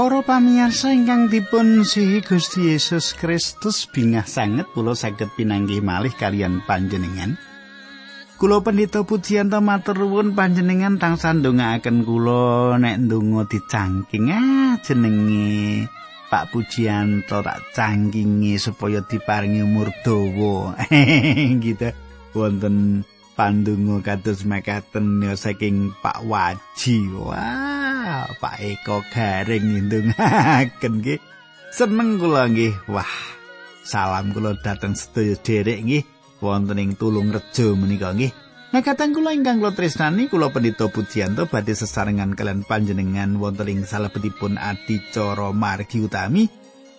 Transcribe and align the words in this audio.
Para 0.00 0.24
pamirsa 0.24 0.96
ingkang 0.96 1.28
dipun 1.28 1.84
sihi 1.84 2.24
Gusti 2.24 2.72
Yesus 2.72 3.12
Kristus 3.12 3.84
bingah 3.84 4.24
sanget 4.24 4.64
kula 4.72 4.96
saged 4.96 5.28
pinanggih 5.36 5.84
malih 5.84 6.08
kalian 6.16 6.64
panjenengan. 6.64 7.36
Kula 8.40 8.64
pendhita 8.64 9.04
pujian 9.04 9.52
matur 9.52 10.00
nuwun 10.00 10.32
panjenengan 10.32 10.96
tansah 10.96 11.36
ndongaaken 11.36 12.08
kula 12.08 12.80
nek 12.80 12.96
ndonga 12.96 13.44
dicangking 13.44 14.32
ah 14.32 14.80
jenenge 14.80 15.84
Pak 16.32 16.48
Pujianto 16.48 17.44
tak 17.44 17.60
cangkingi 17.76 18.56
supaya 18.56 19.04
diparingi 19.04 19.60
umur 19.60 19.92
dawa. 20.00 20.80
gitu. 21.60 21.92
Wonten 22.32 23.04
pandonga 23.36 24.00
kados 24.00 24.48
mekaten 24.48 25.28
saking 25.36 25.92
Pak 26.00 26.24
Waji. 26.24 26.98
Wah, 27.20 27.79
Pak 28.40 28.56
Eko 28.60 29.04
garing 29.08 29.88
ndongaken 29.88 30.92
nggih. 31.00 31.20
Seneng 31.70 32.18
kula 32.18 32.50
nggih. 32.50 32.74
Wah, 32.90 33.14
salam 33.86 34.34
kula 34.34 34.58
dhateng 34.60 34.98
sedaya 34.98 35.38
derek 35.40 35.80
nggih 35.84 36.04
wonten 36.40 36.80
ing 36.80 36.96
Tulung 36.96 37.30
Rejo 37.30 37.76
menika 37.76 38.12
nggih. 38.16 38.32
Nah 38.70 38.82
katang 38.86 39.10
kula 39.10 39.34
ingkang 39.34 39.58
kula 39.58 39.74
tresnani 39.74 40.30
kula 40.30 40.54
pendhita 40.54 40.86
Pujianto 40.88 41.50
badhe 41.50 41.74
sesarengan 41.74 42.38
kalian 42.38 42.62
panjenengan 42.62 43.36
wonten 43.38 43.66
ing 43.66 43.82
salebetipun 43.82 44.56
adicara 44.56 45.50
margi 45.50 45.98
utami 46.06 46.46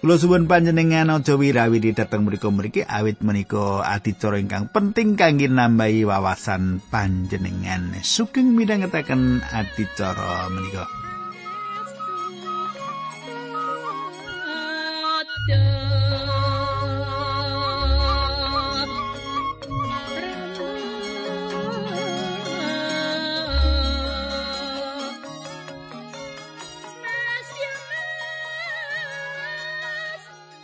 Kula 0.02 0.18
suwun 0.18 0.50
panjenengan 0.50 1.14
aja 1.14 1.38
wirawiri 1.38 1.94
dhateng 1.94 2.26
mriku-mriki 2.26 2.82
awit 2.90 3.22
menika 3.22 3.86
adicara 3.86 4.42
ingkang 4.42 4.66
penting 4.74 5.14
kangge 5.14 5.46
nambahi 5.46 6.10
wawasan 6.10 6.82
panjenengan. 6.90 7.94
Sugeng 8.02 8.58
midhangetaken 8.58 9.46
adicara 9.46 10.50
menika. 10.50 11.01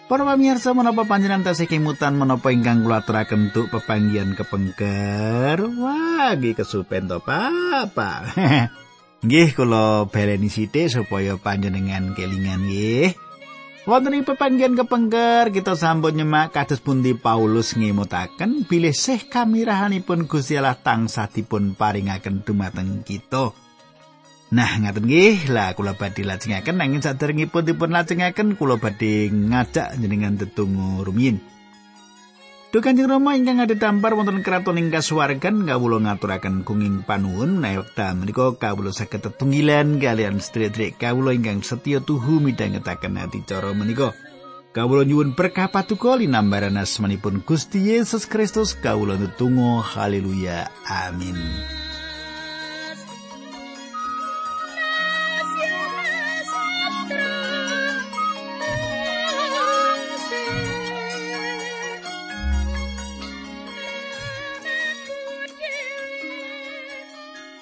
Para 0.07 0.23
pamirsa 0.23 0.71
menapa 0.71 1.03
panjenengan 1.03 1.51
tasih 1.51 1.67
kemutan 1.67 2.15
menapa 2.15 2.55
ingkang 2.55 2.79
kula 2.79 3.03
aturaken 3.03 3.51
untuk 3.51 3.67
pepanggihan 3.67 4.31
kepengker? 4.39 5.59
Wah, 5.59 6.31
nggih 6.31 6.55
kesupen 6.55 7.11
to, 7.11 7.19
Papa. 7.19 8.31
Nggih 9.27 9.51
kula 9.51 10.07
baleni 10.07 10.47
sithik 10.47 10.87
supaya 10.87 11.35
panjenengan 11.35 12.15
kelingan 12.15 12.71
nggih. 12.71 13.26
Wonten 13.87 14.19
ing 14.19 14.27
pepanggihan 14.27 14.75
kepengker 14.75 15.47
kita 15.47 15.71
sampun 15.79 16.19
nyemak 16.19 16.51
kados 16.51 16.83
pundi 16.83 17.15
Paulus 17.15 17.71
ngemutaken 17.71 18.67
bilih 18.67 18.91
sih 18.91 19.31
kamirahanipun 19.31 20.27
Gusti 20.27 20.59
Allah 20.59 20.75
tansah 20.75 21.31
dipun 21.31 21.71
paringaken 21.71 22.43
dumateng 22.43 23.07
kita. 23.07 23.55
Nah, 24.51 24.71
ngaten 24.83 25.07
nggih, 25.07 25.47
lah 25.55 25.71
kula 25.71 25.95
badhe 25.95 26.27
lajengaken 26.27 26.75
nanging 26.75 26.99
saderengipun 26.99 27.63
dipun 27.63 27.95
lajengaken 27.95 28.59
kula 28.59 28.75
badhe 28.75 29.31
ngajak 29.31 29.95
jenengan 29.95 30.35
tetunggu 30.35 31.07
rumiyin. 31.07 31.39
Duh 32.67 32.83
Kanjeng 32.83 33.07
Rama 33.07 33.31
ingkang 33.31 33.63
ada 33.63 33.71
tampar 33.79 34.11
wonten 34.11 34.43
kraton 34.43 34.75
ing 34.75 34.91
kasuwargan 34.91 35.63
kawula 35.63 36.03
ngaturaken 36.03 36.67
kenging 36.67 37.07
panuwun. 37.07 37.63
Menawi 37.63 37.79
wekdal 37.79 38.19
menika 38.19 38.59
kawula 38.59 38.91
saged 38.91 39.23
tetunggilan 39.23 40.03
kalian 40.03 40.43
sedherek 40.43 40.99
kawula 40.99 41.31
ingkang 41.31 41.63
setya 41.63 42.03
tuhu 42.03 42.43
midhangetaken 42.43 43.23
ati 43.23 43.39
cara 43.47 43.71
menika. 43.71 44.11
Kawula 44.75 45.07
nyuwun 45.07 45.31
berkah 45.31 45.71
patuko 45.71 46.19
linambaran 46.19 46.75
asmanipun 46.75 47.39
Gusti 47.47 47.87
Yesus 47.95 48.27
Kristus. 48.27 48.75
Kawula 48.75 49.15
netunggal 49.15 49.87
haleluya. 49.87 50.67
Amin. 50.91 51.39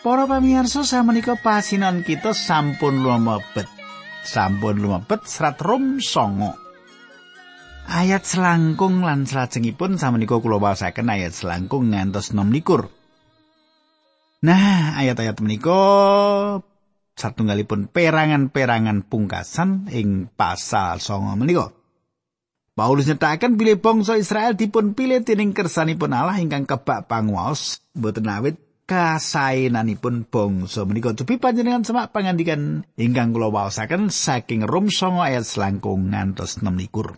Para 0.05 0.29
pamirsa 0.29 0.85
samenika 0.85 1.33
pasinan 1.33 2.05
kita 2.05 2.37
sampun 2.37 3.01
lumebet. 3.01 3.65
Sampun 4.21 4.77
lumebet 4.77 5.25
serat 5.25 5.57
rum 5.65 5.97
songo. 5.97 6.53
Ayat 7.89 8.21
selangkung 8.21 9.01
lan 9.01 9.25
salajengipun 9.25 9.97
samenika 9.97 10.37
kula 10.37 10.61
wasaken 10.61 11.09
ayat 11.09 11.33
selangkung 11.33 11.89
ngantos 11.89 12.37
6 12.37 12.53
likur. 12.53 12.85
Nah, 14.45 14.93
ayat-ayat 14.93 15.41
menika 15.41 15.81
satunggalipun 17.17 17.89
perangan-perangan 17.89 19.09
pungkasan 19.09 19.89
ing 19.89 20.29
pasal 20.29 21.01
songo 21.01 21.33
menika. 21.33 21.73
Paulus 22.77 23.09
nyatakan 23.09 23.57
bilih 23.57 23.81
bangsa 23.81 24.21
Israel 24.21 24.53
dipun 24.53 24.93
pilih 24.93 25.25
dening 25.25 25.49
kersanipun 25.49 26.13
Allah 26.13 26.37
ingkang 26.37 26.69
kebak 26.69 27.09
panguwaos 27.09 27.81
mboten 27.97 28.29
awit 28.29 28.64
kasaenanipun 28.85 30.29
bangsa 30.29 30.85
menika 30.85 31.17
cobi 31.17 31.41
panjenengan 31.41 31.81
semak 31.81 32.13
pangandikan 32.13 32.85
ingkang 32.95 33.33
kula 33.33 33.49
waosaken 33.49 34.13
saking 34.13 34.61
Rom 34.63 34.93
9 34.93 35.25
ayat 35.25 35.43
selangkung 35.45 36.13
ngantos 36.13 36.61
6 36.61 36.69
likur. 36.77 37.17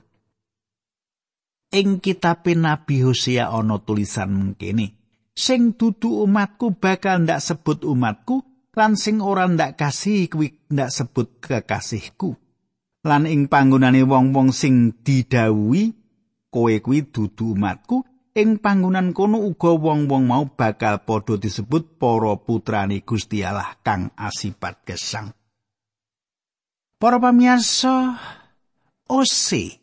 Ing 1.76 2.00
kitab 2.00 2.48
Nabi 2.48 3.04
Hosea 3.04 3.52
ana 3.52 3.84
tulisan 3.84 4.32
mengkene, 4.32 4.96
sing 5.36 5.76
dudu 5.76 6.24
umatku 6.24 6.80
bakal 6.80 7.28
ndak 7.28 7.44
sebut 7.44 7.84
umatku 7.84 8.48
lan 8.72 8.96
sing 8.96 9.20
ora 9.20 9.44
ndak 9.52 9.76
kasih 9.76 10.32
kuwi 10.32 10.64
ndak 10.72 10.96
sebut 10.96 11.44
kekasihku. 11.44 12.40
Lan 13.04 13.28
ing 13.28 13.52
panggonane 13.52 14.08
wong-wong 14.08 14.56
sing 14.56 14.96
didhawuhi 15.04 15.92
kowe 16.48 16.72
kuwi 16.80 17.04
dudu 17.12 17.52
umatku, 17.52 18.08
ing 18.38 18.62
panggonan 18.62 19.18
kono 19.18 19.42
uga 19.42 19.74
wong-wong 19.74 20.30
mau 20.30 20.46
bakal 20.46 21.02
padha 21.02 21.42
disebut 21.42 21.98
para 21.98 22.38
putrane 22.38 23.02
Gusti 23.02 23.42
Allah 23.42 23.74
kang 23.82 24.14
asipat 24.14 24.86
gesang. 24.86 25.34
Para 27.02 27.18
pamirsa, 27.18 28.14
Ose. 29.10 29.82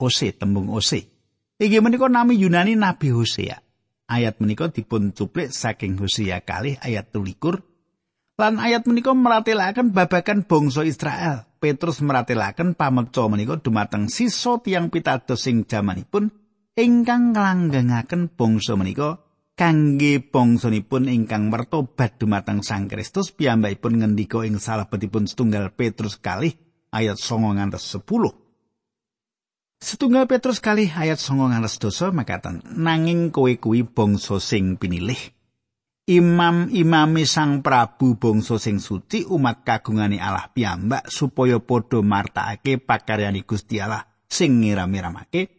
Ose 0.00 0.32
tembung 0.32 0.72
Ose. 0.72 1.12
Iki 1.60 1.80
menika 1.84 2.08
nami 2.08 2.40
Yunani 2.40 2.72
Nabi 2.76 3.12
Hosea. 3.12 3.60
Ayat 4.08 4.40
menika 4.40 4.72
dipun 4.72 5.12
cuplik 5.12 5.52
saking 5.52 6.00
Hosea 6.00 6.40
kalih 6.40 6.80
ayat 6.80 7.12
13. 7.12 7.60
Lan 8.36 8.60
ayat 8.60 8.84
menika 8.84 9.16
meratelaken 9.16 9.92
babagan 9.92 10.44
bangsa 10.44 10.84
Israel. 10.84 11.48
Petrus 11.56 12.04
meratelaken 12.04 12.76
pameca 12.76 13.24
menika 13.28 13.56
dumateng 13.56 14.12
sisa 14.12 14.60
tiang 14.60 14.92
pitados 14.92 15.40
sing 15.40 15.64
jamanipun 15.64 16.45
ingkang 16.76 17.32
nglanggengaken 17.32 18.36
bangsa 18.36 18.76
menika 18.76 19.24
kangge 19.56 20.20
bangsanipun 20.20 21.08
ingkang 21.08 21.48
mertobat 21.48 22.20
dumateng 22.20 22.60
Sang 22.60 22.84
Kristus 22.84 23.32
piyambakipun 23.32 24.04
ngendika 24.04 24.44
ing 24.44 24.60
salebetipun 24.60 25.24
setunggal 25.24 25.72
Petrus 25.72 26.20
kalih 26.20 26.52
ayat 26.92 27.16
9 27.16 27.56
ngantos 27.56 27.88
10. 27.88 28.04
Setunggal 29.80 30.28
Petrus 30.28 30.60
kalih 30.60 30.92
ayat 30.92 31.16
9 31.16 31.56
ngantos 31.56 31.80
dosa 31.80 32.12
makaten 32.12 32.60
nanging 32.76 33.32
kowe 33.32 33.48
kuwi 33.56 33.88
bangsa 33.88 34.36
sing 34.36 34.76
pinilih. 34.76 35.32
Imam-imami 36.06 37.24
Sang 37.24 37.64
Prabu 37.64 38.20
bangsa 38.20 38.60
sing 38.60 38.84
suci 38.84 39.24
umat 39.26 39.64
kagungane 39.64 40.20
Allah 40.20 40.52
piyambak 40.52 41.08
supaya 41.08 41.56
padha 41.58 42.04
martakake 42.04 42.78
pakaryane 42.78 43.42
Gusti 43.48 43.80
Allah 43.80 44.04
sing 44.28 44.60
ngira-miramake 44.60 45.55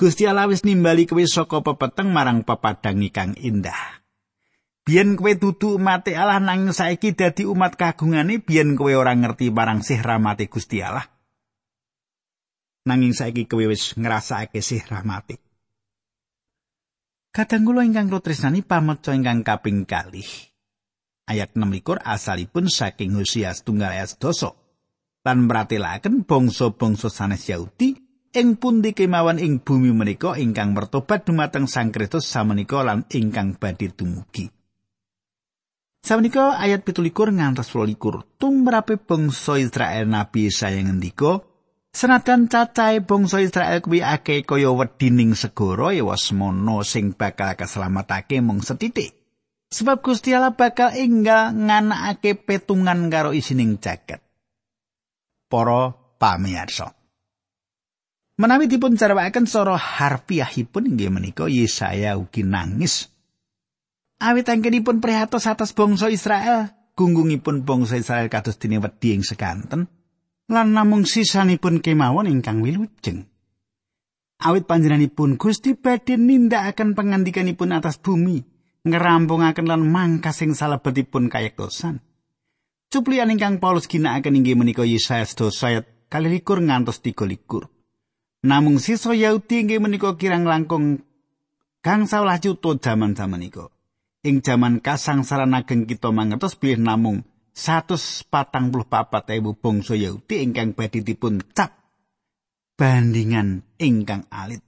Gusti 0.00 0.24
Allah 0.24 0.48
wis 0.48 0.64
nimbali 0.64 1.04
kowe 1.04 1.20
saka 1.28 1.60
pepeteng 1.60 2.08
marang 2.08 2.40
pepadang 2.40 3.04
kang 3.12 3.36
indah. 3.36 4.00
Biyen 4.80 5.12
kowe 5.12 5.28
dudu 5.36 5.76
umat 5.76 6.08
Allah 6.16 6.40
nang 6.40 6.72
saiki 6.72 7.12
dadi 7.12 7.44
umat 7.44 7.76
kagungane, 7.76 8.40
biyen 8.40 8.80
kowe 8.80 8.88
ora 8.96 9.12
ngerti 9.12 9.52
marang 9.52 9.84
sih 9.84 10.00
rahmate 10.00 10.48
Gusti 10.48 10.80
Allah. 10.80 11.04
Nanging 12.88 13.12
saiki 13.12 13.44
kowe 13.44 13.60
wis 13.68 13.92
ngrasakake 13.92 14.64
sih 14.64 14.80
rahmate. 14.80 15.36
Kadang 17.28 17.68
kula 17.68 17.84
ingkang 17.84 18.08
tresnani 18.24 18.64
pameca 18.64 19.12
ingkang 19.12 19.44
kaping 19.44 19.84
kalih. 19.84 20.48
Ayat 21.28 21.52
6 21.52 21.60
likur 21.76 22.00
asalipun 22.00 22.72
saking 22.72 23.20
Hosea 23.20 23.52
setunggal 23.52 23.92
ayat 23.92 24.16
doso. 24.16 24.56
Lan 25.28 25.44
meratelaken 25.44 26.24
bangsa-bangsa 26.24 27.12
sanes 27.12 27.44
Yahudi 27.52 28.09
ing 28.30 28.58
pundi 28.58 28.94
kemawon 28.94 29.42
ing 29.42 29.58
bumi 29.58 29.90
menika 29.90 30.38
ingkang 30.38 30.70
mertobat 30.70 31.26
dumateng 31.26 31.66
Sang 31.66 31.90
Kristus 31.90 32.30
samenika 32.30 32.86
lan 32.86 33.02
ingkang 33.10 33.58
badhe 33.58 33.90
dumugi. 33.90 34.46
Sabenika 36.00 36.56
ayat 36.56 36.86
17 36.88 37.12
ngantos 37.12 37.76
18 37.76 38.40
tumrape 38.40 38.96
bangsa 38.96 39.60
Israel 39.60 40.08
nabi 40.08 40.48
saya 40.48 40.80
ngendika 40.80 41.44
Senajan 41.90 42.46
cacahe 42.46 43.02
bangsa 43.02 43.42
Israel 43.42 43.82
kuwi 43.82 43.98
akeh 43.98 44.46
kaya 44.46 44.70
wedining 44.70 45.34
segara 45.34 45.90
ya 45.90 46.06
wasmono 46.06 46.86
sing 46.86 47.18
bakal 47.18 47.58
keslametake 47.58 48.38
mung 48.38 48.62
setitik. 48.62 49.10
Sebab 49.74 49.98
Gusti 49.98 50.30
Allah 50.30 50.54
bakal 50.54 50.94
enggal 50.94 51.50
nganakake 51.50 52.38
petungan 52.46 53.10
karo 53.10 53.34
isining 53.34 53.82
jagat. 53.82 54.22
Para 55.50 55.90
pamirsa. 56.22 56.99
Menawi 58.40 58.72
dipun 58.72 58.96
carwakaken 58.96 59.44
cara 59.44 59.76
harfiahipun 59.76 60.88
inggih 60.88 61.12
menika 61.12 61.44
Yesaya 61.44 62.16
ugi 62.16 62.40
nangis 62.40 63.12
Awit 64.20 64.52
anggenipun 64.52 65.00
prihatos 65.00 65.48
atas 65.48 65.72
bangsa 65.72 66.12
Israel, 66.12 66.68
gunggungipun 66.92 67.64
bangsa 67.64 67.96
Israel 67.96 68.28
kados 68.28 68.60
dene 68.60 68.76
wedi 68.76 69.16
ing 69.16 69.24
sekanten, 69.24 69.88
lan 70.52 70.68
namung 70.76 71.08
sisanipun 71.08 71.80
kemawon 71.80 72.28
ingkang 72.28 72.60
wilujeng. 72.60 73.24
Awit 74.44 74.68
panjenenganipun 74.68 75.40
Gusti 75.40 75.72
badhe 75.72 76.20
nindakaken 76.20 76.92
pangandikanipun 76.92 77.72
atas 77.72 77.96
bumi, 77.96 78.44
ngerampungaken 78.84 79.64
lan 79.64 79.88
mangkas 79.88 80.44
ing 80.44 80.52
salebetipun 80.52 81.32
kayektosan. 81.32 82.04
Cuplian 82.92 83.32
ingkang 83.32 83.56
Paulus 83.56 83.88
ginakaken 83.88 84.36
inggih 84.36 84.52
menika 84.52 84.84
Yesaya 84.84 85.24
2 85.24 85.48
ayat 85.64 85.84
21 86.12 86.68
ngantos 86.68 87.00
23. 87.00 87.79
Namung 88.40 88.80
sisa 88.80 89.12
Yahudi 89.12 89.68
inggih 89.68 89.80
menika 89.84 90.16
kirang 90.16 90.48
langkung 90.48 91.04
gangsal 91.84 92.24
juta 92.40 92.76
jaman-jaman 92.80 93.44
iku. 93.44 93.68
ing 94.20 94.44
jaman 94.44 94.84
kasangsaran 94.84 95.56
ageng 95.56 95.88
kita 95.88 96.12
mangertos 96.12 96.56
bilih 96.60 96.84
namung 96.84 97.24
144 97.56 98.28
ewu 99.40 99.56
bangsa 99.56 99.96
Yahudi 99.96 100.44
ingkang 100.44 100.76
badhe 100.76 101.00
dipun 101.00 101.40
cap 101.56 101.72
bandingan 102.76 103.64
ingkang 103.80 104.28
alit. 104.28 104.60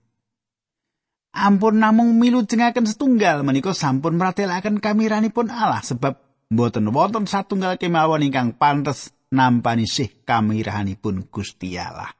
Ampun 1.33 1.81
namung 1.81 2.21
milu 2.21 2.45
jengaken 2.45 2.85
setunggal 2.85 3.41
menika 3.41 3.73
sampun 3.73 4.21
mratelaken 4.21 4.85
kamiranipun 4.85 5.49
Allah 5.49 5.81
sebab 5.81 6.21
mboten 6.53 6.93
wonten 6.93 7.25
satunggal 7.25 7.81
kemawon 7.81 8.29
ingkang 8.29 8.53
pantes 8.57 9.17
nampani 9.33 9.89
sih 9.89 10.13
kamirahanipun 10.29 11.33
Gusti 11.33 11.81
Allah. 11.81 12.13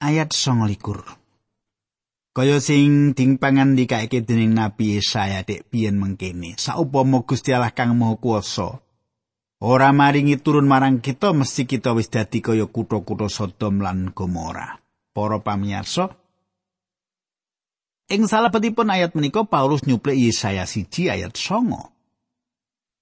Ayat 0.00 0.32
29 0.32 0.80
Kaya 2.32 2.56
sing 2.56 3.12
ding 3.12 3.36
pangandikake 3.36 4.24
dening 4.24 4.56
Nabi 4.56 4.96
Yesaya 4.96 5.44
dek 5.44 5.68
biyen 5.68 6.00
mengkene, 6.00 6.56
saupama 6.56 7.20
Gusti 7.28 7.52
Allah 7.52 7.68
kang 7.76 7.92
Maha 8.00 8.16
Kuwasa 8.16 8.80
ora 9.60 9.92
maringi 9.92 10.40
turun 10.40 10.64
marang 10.64 11.04
kita 11.04 11.36
mesti 11.36 11.68
kita 11.68 11.92
wis 11.92 12.08
dadi 12.08 12.40
kaya 12.40 12.64
kutha-kutha 12.64 13.28
Sodom 13.28 13.84
lan 13.84 14.16
Gomora. 14.16 14.80
Para 15.12 15.36
pamirsa, 15.44 16.16
ing 18.08 18.24
salebetipun 18.24 18.88
ayat 18.88 19.12
menika 19.12 19.44
Paulus 19.44 19.84
nyuplik 19.84 20.16
Yesaya 20.16 20.64
siji 20.64 21.12
ayat 21.12 21.36
songo. 21.36 21.92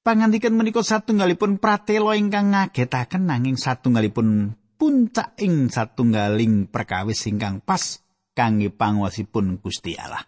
Pangandikan 0.03 0.59
menika 0.59 0.83
satunggalipun 0.83 1.63
pratela 1.63 2.19
ingkang 2.19 2.51
ngagetaken 2.51 3.31
nanging 3.31 3.55
satunggalipun 3.55 4.59
puncak 4.79 5.35
ing 5.43 5.69
satunggaling 5.69 6.71
perkawis 6.71 7.27
ingkang 7.27 7.59
pas 7.61 7.99
kangge 8.33 8.71
panguwasipun 8.71 9.59
Gusti 9.59 9.99
Allah. 9.99 10.23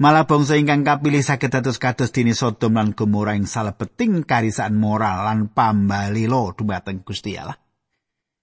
Malah 0.00 0.24
bangsa 0.24 0.56
ingkang 0.56 0.84
kapilih 0.84 1.20
saged 1.20 1.52
dados 1.52 1.76
kados 1.76 2.12
dene 2.12 2.32
Sodom 2.32 2.76
lan 2.76 2.96
Gomora 2.96 3.36
ing 3.36 3.44
salebeting 3.44 4.24
karisaan 4.24 4.76
moral 4.76 5.28
lan 5.28 5.52
pambalilo 5.52 6.56
dumateng 6.56 7.04
Gusti 7.04 7.36
Allah. 7.36 7.56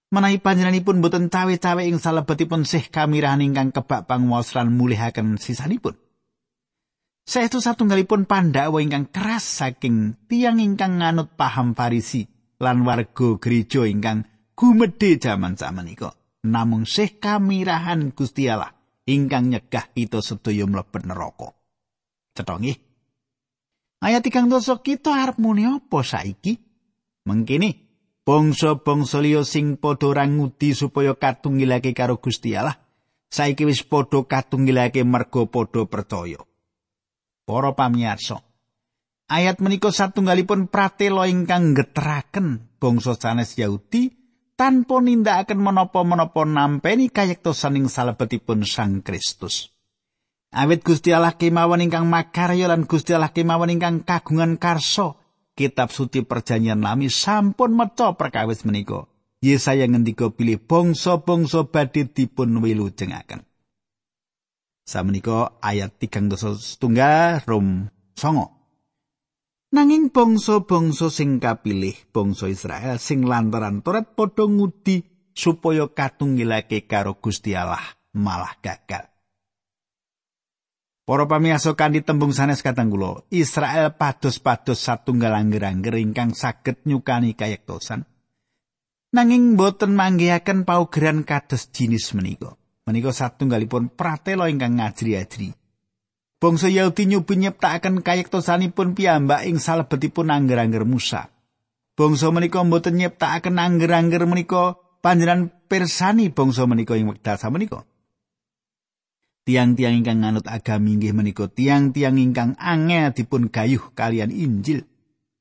Menawi 0.08 0.40
panjenenganipun 0.40 1.02
boten 1.02 1.28
cawe-cawe 1.28 1.84
ing 1.84 1.98
salebetipun 2.00 2.64
sih 2.64 2.86
kamirahan 2.88 3.42
ingkang 3.44 3.74
kebak 3.74 4.06
panguwas 4.06 4.54
lan 4.54 4.72
mulihaken 4.72 5.42
sisanipun. 5.42 5.98
Saestu 7.28 7.60
satunggalipun 7.60 8.24
pandhawa 8.24 8.80
ingkang 8.80 9.12
keras 9.12 9.44
saking 9.44 10.16
tiang 10.32 10.64
ingkang 10.64 11.04
nganut 11.04 11.36
paham 11.36 11.76
Farisi 11.76 12.24
lan 12.62 12.88
warga 12.88 13.36
gereja 13.36 13.84
ingkang 13.84 14.24
gumedhe 14.58 15.22
jaman 15.22 15.54
samenika. 15.54 16.18
namung 16.48 16.88
sih 16.88 17.20
kamirahan 17.20 18.16
Gusti 18.16 18.48
Allah 18.48 18.72
ingkang 19.08 19.52
nyegah 19.52 19.92
kita 19.92 20.24
sedaya 20.24 20.66
mlebet 20.68 21.04
neraka. 21.06 21.54
Cetongi. 22.34 22.74
Ayat 23.98 24.24
ikang 24.24 24.48
dosa 24.48 24.78
kita 24.78 25.12
arep 25.12 25.42
muni 25.42 25.66
apa 25.66 26.06
saiki? 26.06 26.62
Mengkini, 27.26 27.74
bangsa-bangsa 28.24 29.20
liya 29.20 29.42
sing 29.44 29.76
padha 29.76 30.14
ora 30.14 30.24
ngudi 30.24 30.72
supaya 30.72 31.18
katunggilake 31.18 31.92
karo 31.98 32.22
Gusti 32.22 32.54
Allah, 32.54 32.78
saiki 33.28 33.66
wis 33.66 33.82
padha 33.84 34.24
katunggilake 34.24 35.02
merga 35.02 35.50
padha 35.50 35.84
percaya. 35.90 36.40
Para 37.48 37.74
pamirsa, 37.74 38.38
ayat 39.28 39.60
menika 39.60 39.90
satunggalipun 39.90 40.70
pratela 40.70 41.26
ingkang 41.26 41.74
geteraken 41.74 42.78
bangsa 42.78 43.18
sanes 43.18 43.58
Yahudi 43.58 44.27
tanpa 44.58 45.00
nindakaken 45.00 45.62
menapa-menapa 45.62 46.42
nampeni 46.44 47.14
kayektosan 47.14 47.78
ing 47.78 47.86
salebetipun 47.88 48.66
Sang 48.66 49.06
Kristus. 49.06 49.70
Awit 50.50 50.82
Gusti 50.82 51.14
Allah 51.14 51.38
kemawon 51.38 51.86
ingkang 51.86 52.10
makarya 52.10 52.66
lan 52.66 52.90
Gusti 52.90 53.14
Allah 53.14 53.30
kemawon 53.30 53.78
ingkang 53.78 54.02
kagungan 54.02 54.58
karso, 54.58 55.22
kitab 55.54 55.94
suci 55.94 56.26
perjanjian 56.26 56.82
lami 56.82 57.14
sampun 57.14 57.78
meca 57.78 58.18
perkawis 58.18 58.66
menika. 58.66 59.06
Yesaya 59.38 59.86
ngendika 59.86 60.34
pilih 60.34 60.58
bangsa-bangsa 60.58 61.70
badhe 61.70 62.10
dipun 62.10 62.58
wilujengaken. 62.58 63.46
Samenika 64.82 65.62
ayat 65.62 66.02
3 66.02 66.34
setunggal 66.58 67.46
Rom 67.46 67.94
9. 68.18 68.57
Nanging 69.68 70.16
bangsa-bangsa 70.16 71.12
sing 71.12 71.44
kapilih, 71.44 71.92
bangsa 72.16 72.48
Israel 72.48 73.04
sing 73.04 73.28
lantaran 73.28 73.84
Toret 73.84 74.16
padha 74.16 74.48
ngudi 74.48 75.04
supaya 75.36 75.92
katunggilake 75.92 76.88
karo 76.88 77.20
Gusti 77.20 77.52
Allah 77.52 77.84
malah 78.16 78.56
gagal. 78.64 79.12
Para 81.08 81.24
pamiyasa 81.24 81.76
kanthi 81.76 82.04
tembung 82.04 82.36
sanes 82.36 82.60
katang 82.64 82.92
kula, 82.92 83.24
Israel 83.32 83.96
pados-pados 83.96 84.80
satunggal 84.80 85.36
angger-angger 85.36 85.96
ingkang 86.00 86.36
saged 86.36 86.84
nyukani 86.84 87.32
kayektosan. 87.36 88.04
Nanging 89.16 89.56
boten 89.56 89.96
manggihaken 89.96 90.68
paugeran 90.68 91.24
kados 91.24 91.72
jinis 91.72 92.12
menika. 92.12 92.60
Menika 92.88 93.16
satunggalipun 93.16 93.96
pratela 93.96 94.52
ingkang 94.52 94.80
ngajri-ajri. 94.80 95.56
Bangsa 96.38 96.70
Yahudi 96.70 97.10
nyobi 97.10 97.34
nyiptakaken 97.42 98.06
kayektosanipun 98.06 98.94
piyambak 98.94 99.50
ing 99.50 99.58
salebetipun 99.58 100.30
angger-angger 100.30 100.86
Musa. 100.86 101.34
Bangsa 101.98 102.30
menika 102.30 102.62
mboten 102.62 103.02
nyiptakaken 103.02 103.58
angger-angger 103.58 104.30
menika 104.30 104.78
panjenengan 105.02 105.50
persani 105.66 106.30
bangsa 106.30 106.70
menika 106.70 106.94
ing 106.94 107.10
wekdal 107.10 107.42
samenika. 107.42 107.90
Tiang-tiang 109.50 109.98
ingkang 109.98 110.22
nganut 110.22 110.46
agami 110.46 111.02
inggih 111.02 111.18
menika 111.18 111.50
tiang-tiang 111.50 112.22
ingkang 112.22 112.54
angel 112.62 113.18
dipun 113.18 113.50
gayuh 113.50 113.90
kalian 113.98 114.30
Injil. 114.30 114.86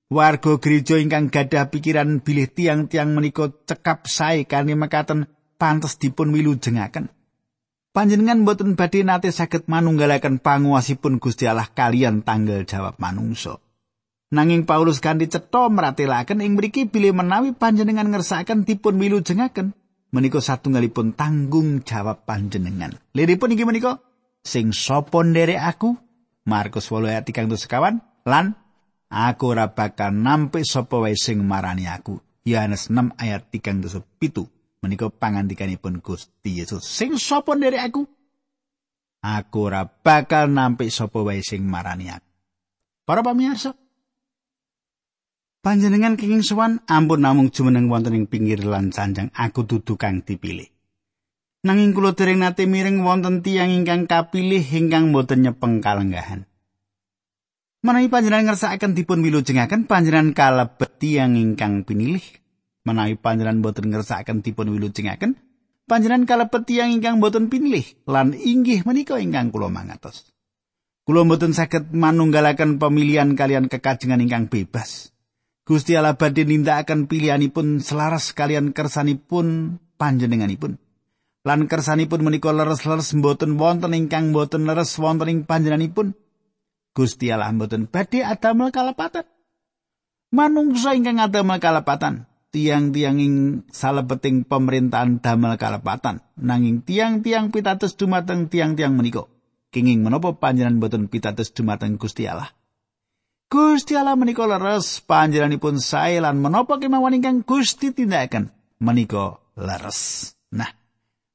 Warga 0.08 0.56
gereja 0.56 0.96
ingkang 0.96 1.28
gadah 1.28 1.68
pikiran 1.68 2.24
bilih 2.24 2.48
tiang-tiang 2.48 3.12
menika 3.12 3.52
cekap 3.52 4.08
sae 4.08 4.48
kanthi 4.48 4.72
mekaten 4.72 5.28
pantes 5.60 6.00
dipun 6.00 6.32
wilujengaken. 6.32 7.12
Panjenengan 7.96 8.44
boten 8.44 8.76
badhe 8.76 9.00
nate 9.08 9.32
saged 9.32 9.72
manunggalaken 9.72 10.36
panguwasipun 10.44 11.16
Gusti 11.16 11.48
Allah 11.48 11.64
kalian 11.72 12.20
tanggal 12.20 12.68
jawab 12.68 13.00
manungsa. 13.00 13.56
Nanging 14.36 14.68
Paulus 14.68 15.00
kanthi 15.00 15.32
cetha 15.32 15.72
meratelaken 15.72 16.44
ing 16.44 16.60
mriki 16.60 16.84
bilih 16.84 17.16
menawi 17.16 17.56
panjenengan 17.56 18.12
ngersakaken 18.12 18.68
dipun 18.68 19.00
wilujengaken 19.00 19.72
menika 20.12 20.44
satunggalipun 20.44 21.16
tanggung 21.16 21.80
jawab 21.80 22.28
panjenengan. 22.28 22.92
Liripun 23.16 23.56
inggih 23.56 23.64
menika 23.64 24.04
sing 24.44 24.76
sapa 24.76 25.24
nderek 25.24 25.56
aku 25.56 25.96
Markus 26.44 26.92
8 26.92 27.08
ayat 27.08 27.24
3 27.24 27.48
sekawan 27.56 28.04
lan 28.28 28.52
aku 29.08 29.56
ora 29.56 29.72
bakal 29.72 30.12
nampik 30.12 30.68
sapa 30.68 31.00
wae 31.00 31.16
sing 31.16 31.40
marani 31.48 31.88
aku. 31.88 32.20
Yohanes 32.44 32.92
6 32.92 33.16
ayat 33.16 33.48
3 33.48 33.88
7. 33.88 34.55
Menika 34.86 35.10
pangandikanipun 35.10 35.98
Gusti 35.98 36.62
Yesus. 36.62 36.86
Sing 36.86 37.18
sapa 37.18 37.58
nderek 37.58 37.82
aku? 37.90 38.06
Aku 39.26 39.66
ora 39.66 39.82
bakal 39.82 40.46
nampik 40.46 40.94
sapa 40.94 41.18
wae 41.26 41.42
sing 41.42 41.66
marani 41.66 42.14
aku. 42.14 42.30
Para 43.02 43.26
pamirsa 43.26 43.74
panjenengan 45.66 46.14
kenging 46.14 46.46
sowan 46.46 46.78
ampun 46.86 47.26
namung 47.26 47.50
jumeneng 47.50 47.90
wonten 47.90 48.14
ing 48.14 48.30
pinggir 48.30 48.62
lan 48.62 48.94
sanjang 48.94 49.34
aku 49.34 49.66
dudu 49.66 49.98
kang 49.98 50.22
dipilih. 50.22 50.70
Nanging 51.66 51.90
kula 51.90 52.14
dereng 52.14 52.46
nate 52.46 52.70
miring 52.70 53.02
wonten 53.02 53.42
tiyang 53.42 53.74
ingkang 53.74 54.06
kapilih 54.06 54.62
ingkang 54.62 55.10
boten 55.10 55.42
nyepeng 55.42 55.82
kalenggahan. 55.82 56.46
Menawi 57.82 58.06
panjenengan 58.06 58.54
ngersakaken 58.54 58.94
dipun 58.94 59.26
wilujengaken 59.26 59.90
panjenengan 59.90 60.30
kalebet 60.30 60.90
tiyang 61.02 61.34
ingkang 61.34 61.82
pinilih. 61.82 62.22
Menawi 62.86 63.18
panjenengan 63.18 63.66
boten 63.66 63.90
ngersakaken 63.90 64.46
dipun 64.46 64.70
wilujengaken 64.70 65.34
panjenengan 65.90 66.26
kalebet 66.26 66.62
tiyang 66.70 66.94
ingkang 66.94 67.18
boten 67.18 67.50
pinilih 67.50 67.82
lan 68.06 68.30
inggih 68.30 68.86
menika 68.86 69.18
ingkang 69.18 69.50
kula 69.50 69.66
mangatos. 69.66 70.30
Kula 71.06 71.26
boten 71.26 71.54
saged 71.54 71.90
manunggalaken 71.94 72.78
pemilihan 72.82 73.34
kalian 73.34 73.66
kekajengan 73.66 74.22
ingkang 74.22 74.46
bebas. 74.46 75.14
Gusti 75.66 75.98
Allah 75.98 76.14
badhe 76.14 76.46
nindakaken 76.46 77.10
pilihanipun 77.10 77.82
selaras 77.82 78.30
kalian 78.30 78.70
kersanipun 78.70 79.78
panjenenganipun. 79.98 80.78
Lan 81.46 81.70
kersanipun 81.70 82.22
menika 82.22 82.54
leres-leres 82.54 83.14
boten 83.18 83.58
wonten 83.58 83.94
ingkang 83.94 84.30
boten 84.30 84.66
leres 84.66 84.94
wonten 84.98 85.26
ing 85.26 85.38
panjenenganipun. 85.42 86.14
Gusti 86.94 87.34
Allah 87.34 87.50
mboten 87.50 87.90
badhe 87.90 88.22
adamel 88.22 88.70
kalepatan. 88.70 89.26
Manungsa 90.30 90.94
ingkang 90.94 91.22
adamel 91.22 91.62
kalepatan, 91.62 92.26
tiang-tiang 92.56 93.20
ing 93.20 93.34
salebeting 93.68 94.48
pemerintahan 94.48 95.20
damel 95.20 95.60
kalepatan, 95.60 96.24
nanging 96.40 96.80
tiang-tiang 96.80 97.52
pitados 97.52 98.00
dumateng 98.00 98.48
tiang-tiang 98.48 98.96
menika. 98.96 99.28
Kenging 99.68 100.00
menapa 100.00 100.32
panjenengan 100.40 100.80
mboten 100.80 101.12
pitados 101.12 101.52
dumateng 101.52 102.00
Gusti 102.00 102.24
Allah? 102.24 102.48
Gusti 103.52 103.92
Allah 103.92 104.16
menika 104.16 104.48
leres 104.48 105.04
panjenenganipun 105.04 105.76
sae 105.76 106.16
lan 106.16 106.40
menapa 106.40 106.80
kemawon 106.80 107.20
ingkang 107.20 107.44
Gusti 107.44 107.92
tindakaken 107.92 108.48
menika 108.80 109.36
leres. 109.52 110.32
Nah, 110.48 110.72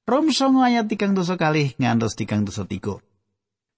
Rom 0.10 0.34
songo 0.34 0.66
ayat 0.66 0.90
tigang 0.90 1.14
dosa 1.14 1.38
kali 1.38 1.78
ngantos 1.78 2.18
tigang 2.18 2.42
dosa 2.42 2.66
tiga. 2.66 2.98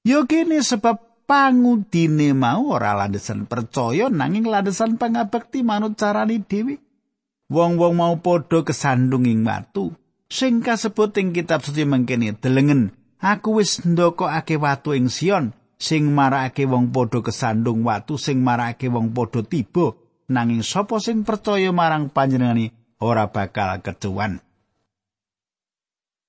Yo 0.08 0.24
kene 0.24 0.64
sebab 0.64 1.28
pangudine 1.28 2.32
mau 2.32 2.72
ora 2.72 2.96
landesan 2.96 3.46
percaya 3.46 4.08
nanging 4.08 4.48
landesan 4.48 4.96
pangabekti 4.96 5.62
manut 5.62 6.00
carane 6.00 6.40
dhewe. 6.40 6.80
Wong-wong 7.52 7.94
mau 8.00 8.16
padha 8.24 8.64
kesandung 8.64 9.28
ing 9.28 9.44
watu. 9.44 9.92
Sing 10.32 10.64
kasebut 10.64 11.12
ing 11.20 11.36
kitab 11.36 11.62
suci 11.62 11.84
mangkene 11.84 12.34
delengen, 12.40 12.96
aku 13.20 13.62
wis 13.62 13.84
ndokokake 13.84 14.56
watu 14.58 14.96
ing 14.96 15.12
Sion 15.12 15.52
sing 15.78 16.10
marakake 16.16 16.64
wong 16.64 16.96
padha 16.96 17.20
kesandung 17.20 17.84
watu 17.84 18.16
sing 18.16 18.40
marakake 18.40 18.88
wong 18.88 19.12
padha 19.12 19.44
tiba 19.44 20.00
nanging 20.32 20.64
sapa 20.64 20.98
sing 21.04 21.28
percaya 21.28 21.76
marang 21.76 22.08
panjenengane 22.08 22.72
ora 23.04 23.28
bakal 23.28 23.84
kecuwan. 23.84 24.40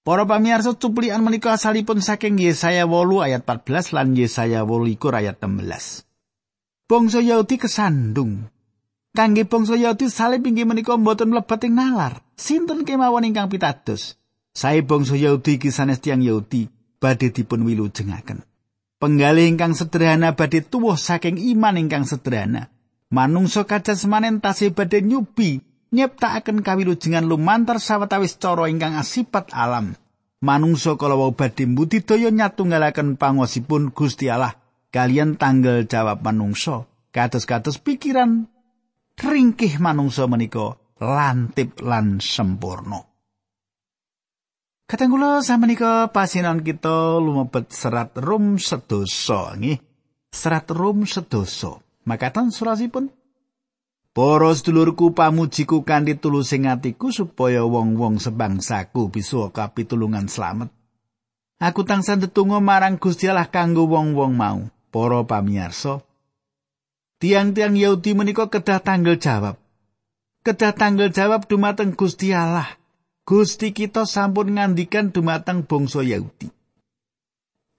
Para 0.04 0.28
pamirsa 0.28 0.76
cuplikan 0.76 1.24
menika 1.24 1.56
asalipun 1.56 2.04
saking 2.04 2.36
Yesaya 2.36 2.84
8 2.84 3.24
ayat 3.24 3.42
14 3.48 3.96
lan 3.96 4.12
Yesaya 4.12 4.60
8 4.60 5.00
ayat 5.00 5.40
16. 5.40 6.04
Bangsa 6.84 7.24
Yahudi 7.24 7.56
kesandung. 7.56 8.52
Kangge 9.14 9.46
bangsa 9.46 9.78
Yahudi 9.78 10.10
salib 10.10 10.42
inggih 10.42 10.66
menika 10.66 10.98
mboten 10.98 11.30
mlebet 11.30 11.70
ing 11.70 11.78
nalar. 11.78 12.18
Sinten 12.34 12.82
kemawon 12.82 13.22
ingkang 13.22 13.46
pitados? 13.46 14.18
Sae 14.50 14.82
bangsa 14.82 15.14
Yahudi 15.14 15.62
sanes 15.70 16.02
tiyang 16.02 16.18
Yahudi 16.18 16.66
badhe 16.98 17.30
dipun 17.30 17.62
wilujengaken. 17.62 18.42
Penggalih 18.98 19.46
ingkang 19.46 19.78
sederhana 19.78 20.34
badhe 20.34 20.66
tuwuh 20.66 20.98
saking 20.98 21.38
iman 21.54 21.78
ingkang 21.78 22.10
sederhana. 22.10 22.74
Manungsa 23.14 23.62
kajasmanen 23.70 24.42
tasih 24.42 24.74
badhe 24.74 25.06
nyubi 25.06 25.62
nyiptakaken 25.94 26.66
kawilujengan 26.66 27.22
lumantar 27.22 27.78
sawetawis 27.78 28.34
cara 28.42 28.66
ingkang 28.66 28.98
asipat 28.98 29.54
alam. 29.54 29.94
Manungsa 30.42 30.98
kala 30.98 31.14
wau 31.14 31.30
badhe 31.38 31.70
mbudidaya 31.70 32.34
nyatunggalaken 32.34 33.14
pangosipun 33.14 33.94
Gusti 33.94 34.26
Allah 34.26 34.58
kalian 34.90 35.38
tanggal 35.38 35.86
jawab 35.86 36.26
manungsa 36.26 36.90
kados-kados 37.14 37.78
pikiran 37.78 38.50
ringkih 39.20 39.78
manungsa 39.78 40.26
menika 40.26 40.78
lantip 40.98 41.82
lan 41.82 42.18
sempurna. 42.22 43.02
Katanggula 44.84 45.40
samenika 45.40 46.12
pasinan 46.12 46.60
kita 46.60 47.16
lumebet 47.18 47.72
serat 47.72 48.14
rum 48.20 48.60
sedoso 48.60 49.56
nggih. 49.56 49.80
Serat 50.28 50.68
rum 50.70 51.08
sedoso. 51.08 51.80
Makatan 52.04 52.52
surasipun 52.52 53.08
Para 54.14 54.54
sedulurku 54.54 55.10
pamujiku 55.10 55.82
kanthi 55.82 56.14
tulusing 56.14 56.70
atiku 56.70 57.10
supaya 57.10 57.66
wong-wong 57.66 58.22
sebangsaku 58.22 59.10
bisa 59.10 59.50
kapitulungan 59.50 60.30
slamet. 60.30 60.70
Aku 61.58 61.82
tansah 61.82 62.14
ndedonga 62.14 62.62
marang 62.62 62.94
Gusti 63.02 63.26
Allah 63.26 63.50
kanggo 63.50 63.90
wong-wong 63.90 64.38
mau, 64.38 64.70
para 64.94 65.26
pamirsa. 65.26 65.98
Tiang-tiang 67.24 67.72
Yahudi 67.72 68.12
menika 68.12 68.52
kedah 68.52 68.84
tanggal 68.84 69.16
jawab. 69.16 69.56
Kedah 70.44 70.76
tanggal 70.76 71.08
jawab 71.08 71.48
dumateng 71.48 71.96
Gusti 71.96 72.36
Allah. 72.36 72.68
Gusti 73.24 73.72
kita 73.72 74.04
sampun 74.04 74.60
ngandikan 74.60 75.08
dumateng 75.08 75.64
bangsa 75.64 76.04
Yahudi. 76.04 76.52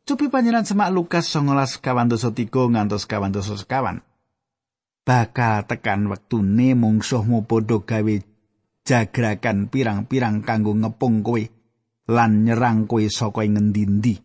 Cupi 0.10 0.34
panjenengan 0.34 0.66
semak 0.66 0.90
Lukas 0.90 1.30
19 1.30 1.78
kawan 1.78 2.10
dosa 2.10 2.34
3 2.34 2.50
ngantos 2.50 3.06
kawan 3.06 3.30
dosa 3.30 3.54
sekawan. 3.54 4.02
bakal 5.06 5.62
tekan 5.70 6.10
wektune 6.10 6.74
mungsuhmu 6.74 7.46
padha 7.46 7.78
gawe 7.86 8.16
jagrakan 8.82 9.70
pirang-pirang 9.70 10.42
kanggo 10.42 10.74
ngepung 10.74 11.22
kowe 11.22 11.46
lan 12.10 12.50
nyerang 12.50 12.90
kowe 12.90 13.06
saka 13.06 13.46
ngendi-endi. 13.46 14.18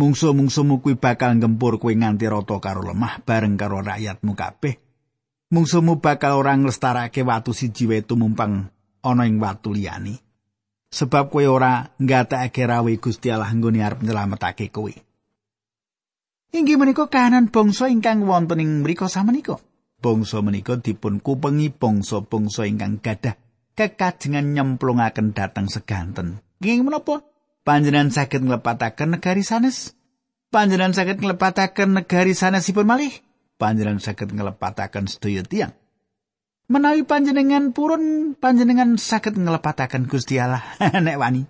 Mungsuh-mungsuhmu 0.00 0.80
kuwi 0.80 0.96
bakal 0.96 1.36
ngempur 1.36 1.76
kowe 1.76 1.92
nganti 1.92 2.24
rata 2.24 2.56
karo 2.56 2.80
lemah 2.80 3.20
bareng 3.20 3.60
karo 3.60 3.84
rakyatmu 3.84 4.32
kabeh. 4.32 4.80
Mungsuhmu 5.52 6.00
bakal 6.00 6.40
ora 6.40 6.56
nglestarake 6.56 7.20
watu 7.20 7.52
siji 7.52 7.84
wae 7.84 8.00
tumumpang 8.00 8.72
ana 9.04 9.28
ing 9.28 9.36
watu 9.36 9.76
liyane. 9.76 10.16
Sebab 10.88 11.28
kowe 11.28 11.44
ora 11.44 11.92
nggatekake 12.00 12.64
rawe 12.64 12.92
Gusti 12.96 13.28
Allah 13.28 13.52
nggone 13.52 13.84
arep 13.84 14.00
nyelametake 14.00 14.72
kowe. 14.72 14.88
Inggih 16.56 16.80
menika 16.80 17.04
kahanan 17.12 17.52
bangsa 17.52 17.92
ingkang 17.92 18.24
wonten 18.24 18.64
ing 18.64 18.80
mriku 18.80 19.04
samenika. 19.04 19.60
Bangsa 20.00 20.40
menika 20.40 20.80
dipun 20.80 21.20
kupengi 21.20 21.76
bangsa-bangsa 21.76 22.64
ingkang 22.64 23.04
gadah 23.04 23.36
kekajengan 23.76 24.48
nyemplungaken 24.56 25.36
dhateng 25.36 25.68
seganten. 25.68 26.40
Inggih 26.64 26.88
menapa? 26.88 27.29
Panjenengan 27.60 28.08
saged 28.08 28.40
nglepataken 28.40 29.20
negari 29.20 29.44
sanes? 29.44 29.92
Panjenengan 30.48 30.96
saged 30.96 31.20
nglepataken 31.20 31.92
negari 31.92 32.32
sanesipun 32.32 32.88
malih? 32.88 33.12
Panjenengan 33.60 34.00
saged 34.00 34.32
nglepataken 34.32 35.04
sedaya 35.04 35.44
tiyang? 35.44 35.76
Menawi 36.72 37.04
panjenengan 37.04 37.76
purun, 37.76 38.32
panjenengan 38.38 38.96
saged 38.96 39.36
nglepataken 39.36 40.08
Gusti 40.08 40.40
Allah 40.40 40.64
nek 41.04 41.20
wani. 41.20 41.44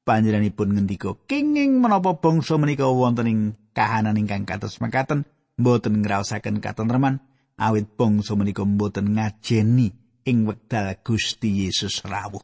Panjenenganipun 0.00 0.72
ngendika, 0.72 1.12
"Kenging 1.28 1.76
menapa 1.76 2.16
bangsa 2.16 2.56
menika 2.56 2.88
wonten 2.88 3.28
ing 3.28 3.38
kahanan 3.76 4.16
ingkang 4.16 4.48
kados 4.48 4.80
mekaten 4.80 5.28
mboten 5.60 6.00
ngraosaken 6.00 6.64
katentreman 6.64 7.20
awit 7.60 7.84
bangsa 8.00 8.32
menika 8.32 8.64
mboten 8.64 9.12
ngajeni 9.12 9.92
ing 10.24 10.48
wekdal 10.48 10.96
Gusti 11.04 11.68
Yesus 11.68 12.00
rawuh. 12.00 12.40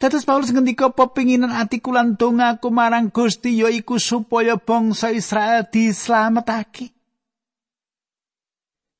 Dados 0.00 0.24
Paulus 0.24 0.48
ngendika 0.48 0.96
pepinginan 0.96 1.52
atiku 1.52 1.92
lan 1.92 2.16
dongaku 2.16 2.72
marang 2.72 3.12
Gusti 3.12 3.60
yaiku 3.60 4.00
supaya 4.00 4.56
bangsa 4.56 5.12
Israel 5.12 5.68
dislametake. 5.68 6.96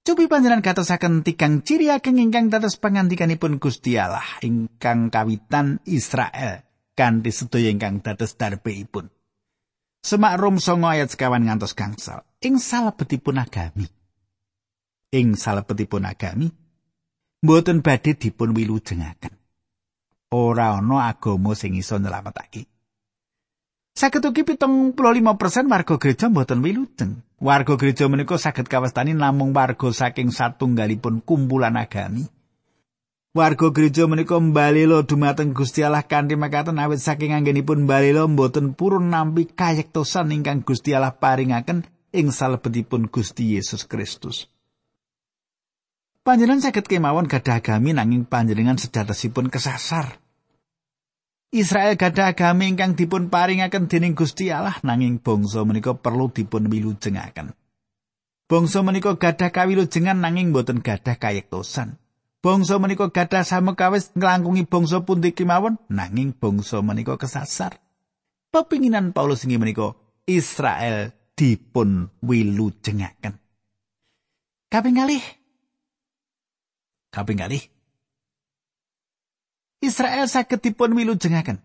Cupi 0.04 0.28
panjenengan 0.28 0.60
katosaken 0.60 1.24
tikang 1.24 1.64
ciri 1.64 1.88
ageng 1.88 2.20
ingkang 2.20 2.52
dados 2.52 2.76
pangandikanipun 2.76 3.56
Gusti 3.56 3.96
Allah 3.96 4.28
ingkang 4.44 5.08
kawitan 5.08 5.80
Israel 5.88 6.68
kanthi 6.92 7.32
sedaya 7.32 7.72
ingkang 7.72 8.04
dados 8.04 8.36
darbeipun. 8.36 9.08
Semak 10.04 10.36
Rom 10.36 10.60
songo 10.60 10.92
ayat 10.92 11.16
sekawan 11.16 11.48
ngantos 11.48 11.72
gangsal. 11.72 12.28
Ing 12.44 12.60
salebetipun 12.60 13.40
agami. 13.40 13.88
Ing 15.16 15.32
salebetipun 15.32 16.04
agami. 16.04 16.52
Mboten 17.40 17.80
badhe 17.80 18.20
dipun 18.20 18.52
wilujengaken. 18.52 19.39
Ora 20.30 20.78
ana 20.78 21.10
agama 21.10 21.58
sing 21.58 21.74
iso 21.74 21.98
nyelametake. 21.98 22.70
Saged 23.98 24.22
ugi 24.22 24.46
pitung 24.46 24.94
puluh 24.94 25.18
lima 25.18 25.34
persen 25.34 25.66
warga 25.66 25.98
gereja 25.98 26.30
mboten 26.30 26.62
wilujeng. 26.62 27.26
Warga 27.42 27.74
gereja 27.74 28.06
menika 28.06 28.38
saged 28.38 28.70
kawastani 28.70 29.10
namung 29.10 29.50
warga 29.50 29.90
saking 29.90 30.30
satunggalipun 30.30 31.26
kumpulan 31.26 31.74
agami. 31.74 32.30
Warga 33.34 33.74
gereja 33.74 34.06
menika 34.06 34.38
mbalela 34.38 35.02
dumateng 35.02 35.50
Gusti 35.50 35.82
Allah 35.82 36.06
kanthi 36.06 36.38
makaten 36.38 36.78
awit 36.78 37.02
saking 37.02 37.34
anggenipun 37.34 37.90
mbalela 37.90 38.30
mboten 38.30 38.78
purun 38.78 39.10
nampi 39.10 39.50
kayektosan 39.50 40.30
ingkang 40.30 40.62
Gusti 40.62 40.94
Allah 40.94 41.18
paringaken 41.18 41.82
ing 42.14 42.30
salebetipun 42.30 43.10
Gusti 43.10 43.58
Yesus 43.58 43.82
Kristus. 43.82 44.46
Panjenengan 46.20 46.60
saged 46.60 46.84
kemawon 46.84 47.24
gadah 47.24 47.64
agami 47.64 47.96
nanging 47.96 48.28
panjenengan 48.28 48.76
sejatosipun 48.76 49.48
kesasar. 49.48 50.20
Israel 51.48 51.96
gadah 51.96 52.36
agami 52.36 52.68
ingkang 52.68 52.92
dipun 52.92 53.32
paringaken 53.32 53.88
dening 53.88 54.12
Gusti 54.12 54.52
Allah 54.52 54.76
nanging 54.84 55.24
bangsa 55.24 55.64
menika 55.64 55.96
perlu 55.96 56.28
dipun 56.28 56.68
wilujengaken. 56.68 57.56
Bangsa 58.46 58.84
menika 58.84 59.16
gadah 59.16 59.48
kawilujengan 59.48 60.20
nanging 60.20 60.52
boten 60.52 60.84
gadah 60.84 61.16
kayektosan. 61.16 61.96
Bangsa 62.44 62.76
menika 62.76 63.08
gadah 63.08 63.40
samekawis 63.40 64.12
nglangkungi 64.12 64.68
bangsa 64.68 65.00
pundi 65.00 65.32
kemawon 65.32 65.80
nanging 65.88 66.36
bangsa 66.36 66.84
menika 66.84 67.16
kesasar. 67.16 67.80
Pepinginan 68.52 69.16
Paulus 69.16 69.48
inggih 69.48 69.56
menika 69.56 69.96
Israel 70.28 71.16
dipun 71.32 72.12
wilujengaken. 72.20 73.40
Kaping 74.68 75.00
kalih. 75.00 75.39
Kaping 77.10 77.42
kalih. 77.42 77.62
Israel 79.82 80.30
saged 80.30 80.62
dipun 80.62 80.94
wilujengaken. 80.94 81.58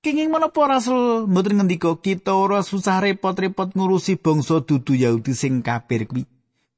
Kenging 0.00 0.30
menapa 0.30 0.70
Rasul 0.70 1.26
mboten 1.26 1.58
ngendika 1.58 1.92
kita 1.98 2.32
ora 2.32 2.62
susah 2.62 3.02
repot-repot 3.02 3.74
ngurusi 3.74 4.16
bangsa 4.16 4.62
dudu 4.62 4.94
Yahudi 4.94 5.34
sing 5.34 5.60
kafir 5.60 6.06
kuwi. 6.06 6.24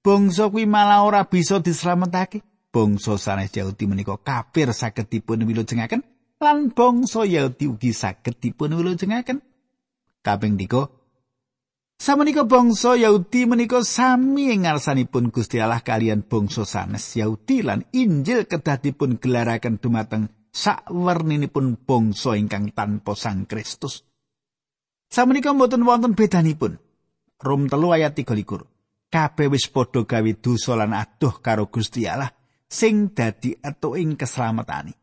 Bangsa 0.01 0.49
kuwi 0.49 0.65
malah 0.65 1.05
ora 1.05 1.23
bisa 1.29 1.61
dislametake. 1.61 2.41
Bangsa 2.73 3.21
sanes 3.21 3.53
Yahudi 3.53 3.85
menika 3.85 4.17
kafir 4.17 4.73
saged 4.73 5.13
dipun 5.13 5.45
wilujengaken 5.45 6.01
lan 6.41 6.73
bangsa 6.73 7.29
Yahudi 7.29 7.69
ugi 7.69 7.93
saged 7.93 8.41
dipun 8.41 8.75
wilujengaken. 8.75 9.45
Kaping 10.25 10.57
3 10.57 10.98
Samenika 11.99 12.47
bangsa 12.47 12.95
Yahudi 12.95 13.43
menika 13.51 13.83
sami 13.83 14.55
ngarsanipun 14.55 15.35
Gusti 15.35 15.59
Allah 15.59 15.83
kalian 15.83 16.23
bangsa 16.23 16.63
sanes 16.63 17.19
Yahudi 17.19 17.67
lan 17.67 17.83
Injil 17.91 18.47
kedah 18.47 18.79
dipun 18.79 19.19
gelaraken 19.19 19.83
dumateng 19.83 20.31
sakwerninipun 20.55 21.75
bangsa 21.83 22.39
ingkang 22.39 22.71
tanpa 22.71 23.19
Sang 23.19 23.51
Kristus. 23.51 24.07
Samenika 25.11 25.51
mboten 25.51 25.83
wonten 25.83 26.15
bedanipun. 26.15 26.79
Rom 27.43 27.67
telu 27.67 27.91
ayat 27.91 28.15
23. 28.15 29.11
Kabeh 29.11 29.49
wis 29.51 29.67
padha 29.67 30.07
gawe 30.07 30.33
dosa 30.39 30.79
lan 30.79 30.95
adoh 30.95 31.43
karo 31.43 31.67
Gusti 31.67 32.07
Allah 32.07 32.31
sing 32.71 33.11
dadi 33.11 33.59
etuking 33.59 34.15
keslametane. 34.15 34.95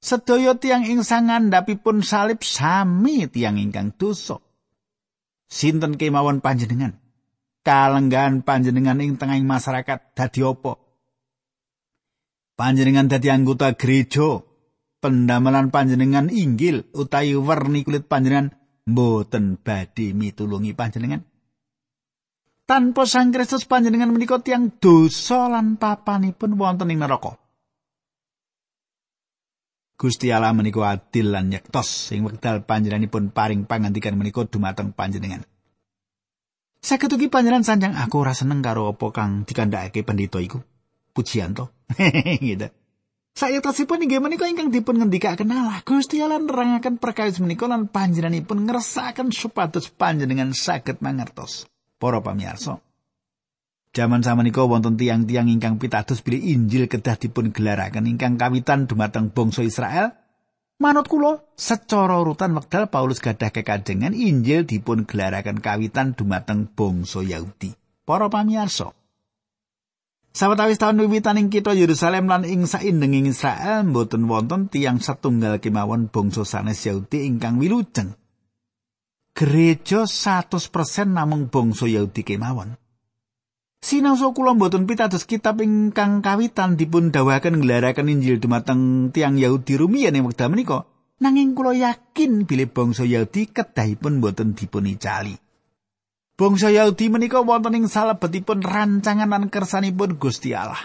Sedaya 0.00 0.56
tiang 0.56 0.88
ing 0.88 1.04
sangandhapipun 1.04 2.00
salib 2.00 2.40
sami 2.40 3.28
tiang 3.28 3.60
ingkang 3.60 3.92
dosa. 3.92 4.40
Sinten 5.50 5.98
kemawon 5.98 6.38
panjenengan? 6.38 6.94
Kalenggahan 7.66 8.46
panjenengan 8.46 9.02
ing 9.02 9.18
tengahing 9.18 9.44
masyarakat 9.44 10.14
dadi 10.14 10.40
apa? 10.46 10.78
Panjenengan 12.54 13.10
dadi 13.10 13.28
anggota 13.28 13.74
gereja 13.74 14.46
pendamelan 15.02 15.74
panjenengan 15.74 16.30
inggil 16.30 16.86
utawi 16.94 17.34
werni 17.34 17.82
kulit 17.82 18.06
panjenengan 18.06 18.54
mboten 18.86 19.58
badhe 19.58 20.14
mitulungi 20.14 20.72
panjenengan. 20.72 21.26
Tanpa 22.64 23.02
Sang 23.02 23.34
Kristus 23.34 23.66
panjenengan 23.66 24.14
menika 24.14 24.38
tiang 24.38 24.70
dosa 24.78 25.50
lan 25.50 25.74
papanipun 25.74 26.54
wonten 26.54 26.94
ing 26.94 27.02
neraka. 27.02 27.34
Gusti 30.00 30.32
Allah 30.32 30.56
menika 30.56 30.80
adil 30.88 31.28
lan 31.28 31.52
nyektos 31.52 32.08
sing 32.08 32.24
wekdal 32.24 32.64
panjenenganipun 32.64 33.36
paring 33.36 33.68
pangandikan 33.68 34.16
menika 34.16 34.48
dumateng 34.48 34.96
panjenengan. 34.96 35.44
Saged 36.80 37.12
ugi 37.12 37.28
panjenengan 37.28 37.68
sanjang 37.68 37.92
aku 37.92 38.24
ora 38.24 38.32
seneng 38.32 38.64
karo 38.64 38.96
apa 38.96 39.12
kang 39.12 39.44
dikandhakake 39.44 40.00
pendeta 40.00 40.40
iku. 40.40 40.64
Pujian 41.12 41.52
to. 41.52 41.68
gitu. 42.40 42.72
Sayatosipun 43.36 44.08
inggih 44.08 44.24
menika 44.24 44.48
ingkang 44.48 44.72
dipun 44.72 45.04
ngendikaken 45.04 45.52
Allah. 45.52 45.84
Gusti 45.84 46.24
Allah 46.24 46.40
nerangaken 46.40 46.96
perkawis 46.96 47.36
menika 47.44 47.68
lan 47.68 47.92
panjenenganipun 47.92 48.64
ngersakaken 48.64 49.36
supados 49.36 49.92
panjenengan 49.92 50.56
saged 50.56 51.04
mangertos. 51.04 51.68
Para 52.00 52.24
pamirsa, 52.24 52.80
Jaman 53.90 54.22
samenika 54.22 54.62
wonten 54.62 54.94
tiang-tiang 54.94 55.50
ingkang 55.50 55.82
pitados 55.82 56.22
bilih 56.22 56.38
Injil 56.54 56.86
kedah 56.86 57.18
dipun 57.18 57.50
gelaraken 57.50 58.06
ingkang 58.06 58.38
kawitan 58.38 58.86
dumateng 58.86 59.34
bangsa 59.34 59.66
Israel. 59.66 60.14
Manut 60.78 61.10
kula, 61.10 61.42
secara 61.58 62.16
urutan 62.22 62.54
wekdal 62.54 62.86
Paulus 62.86 63.18
gadah 63.18 63.50
kekajengan 63.50 64.14
Injil 64.14 64.62
dipun 64.62 65.10
gelaraken 65.10 65.58
kawitan 65.58 66.14
dumateng 66.14 66.70
bangsa 66.70 67.20
Yahudi. 67.26 67.74
Para 68.06 68.30
pamirsa, 68.30 68.94
Sawetawis 70.30 70.78
taun 70.78 71.02
wiwitaning 71.02 71.50
kita 71.50 71.74
Yerusalem 71.74 72.30
lan 72.30 72.46
ing 72.46 72.62
saindenging 72.62 73.26
Israel 73.26 73.82
mboten 73.82 74.30
wonten 74.30 74.70
tiang 74.70 75.02
satunggal 75.02 75.58
kemawon 75.58 76.06
bangsa 76.06 76.46
sanes 76.46 76.86
Yahudi 76.86 77.26
ingkang 77.26 77.58
wilujeng. 77.58 78.14
Gereja 79.34 80.06
100% 80.06 80.62
namung 81.10 81.50
bangsa 81.50 81.90
Yahudi 81.90 82.22
kemawon. 82.22 82.78
Sinausa 83.80 84.28
kula 84.36 84.52
mboten 84.52 84.84
pitados 84.84 85.24
kitab 85.24 85.64
ingkang 85.64 86.20
kawitan 86.20 86.76
dipun 86.76 87.08
dawuhaken 87.08 87.64
nglaraken 87.64 88.12
Injil 88.12 88.36
dumateng 88.36 89.08
tiang 89.08 89.40
Yahudi 89.40 89.80
rumiyin 89.80 90.20
ing 90.20 90.28
wekdal 90.28 90.52
menika. 90.52 90.84
Nanging 91.24 91.56
kula 91.56 91.72
yakin 91.72 92.44
bilih 92.44 92.68
bangsa 92.68 93.08
Yahudi 93.08 93.48
kedahipun 93.48 94.20
mboten 94.20 94.52
dipun 94.52 94.84
icali. 94.84 95.32
Bangsa 96.36 96.68
Yahudi 96.68 97.08
menika 97.08 97.40
wonten 97.40 97.80
ing 97.80 97.88
salebetipun 97.88 98.60
rancangan 98.60 99.32
lan 99.32 99.48
kersanipun 99.48 100.20
Gusti 100.20 100.52
Allah. 100.52 100.84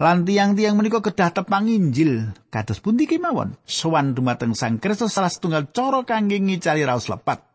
Lan 0.00 0.24
tiang-tiang 0.24 0.72
menika 0.72 1.04
kedah 1.04 1.36
tepang 1.36 1.68
Injil 1.68 2.32
kados 2.48 2.80
pundi 2.80 3.04
kemawon 3.04 3.60
sowan 3.68 4.16
dumateng 4.16 4.56
Sang 4.56 4.80
Kristus 4.80 5.12
salah 5.12 5.28
setunggal 5.28 5.68
cara 5.68 6.00
kangge 6.08 6.40
ngicali 6.40 6.80
raos 6.88 7.12
lepat. 7.12 7.51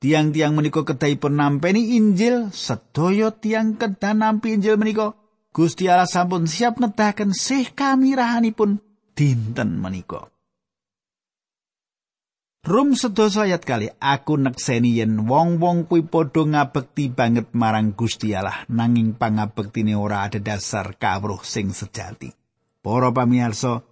Tiang-tiang 0.00 0.56
menika 0.56 0.80
kedahipun 0.80 1.36
nampeni 1.36 2.00
Injil, 2.00 2.48
sedaya 2.56 3.28
tiang 3.36 3.76
kedah 3.76 4.16
nampi 4.16 4.56
Injil 4.56 4.80
menika 4.80 5.12
Gusti 5.52 5.92
Allah 5.92 6.08
sampun 6.08 6.48
siap 6.48 6.80
nedahaken 6.80 7.36
sih 7.36 7.68
kamirahanipun 7.68 8.80
dinten 9.12 9.76
menika. 9.76 10.32
Rum 12.64 12.96
sedasa 12.96 13.44
ayat 13.44 13.64
kali 13.64 13.92
aku 14.00 14.40
nekseni 14.40 15.00
yen 15.00 15.28
wong-wong 15.28 15.84
kuwi 15.84 16.08
padha 16.08 16.48
ngabekti 16.48 17.12
banget 17.12 17.52
marang 17.52 17.92
Gusti 17.92 18.32
Allah 18.32 18.64
nanging 18.72 19.20
pangabektine 19.20 19.96
ora 19.96 20.24
ada 20.24 20.40
dasar 20.40 20.96
kawruh 20.96 21.44
sing 21.44 21.76
sejati. 21.76 22.32
Para 22.80 23.12
pamirsa, 23.12 23.84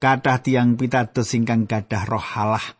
kathah 0.00 0.40
tiang 0.40 0.80
pitados 0.80 1.36
ingkang 1.36 1.68
gadah 1.68 2.04
roh 2.08 2.24
Allah 2.24 2.79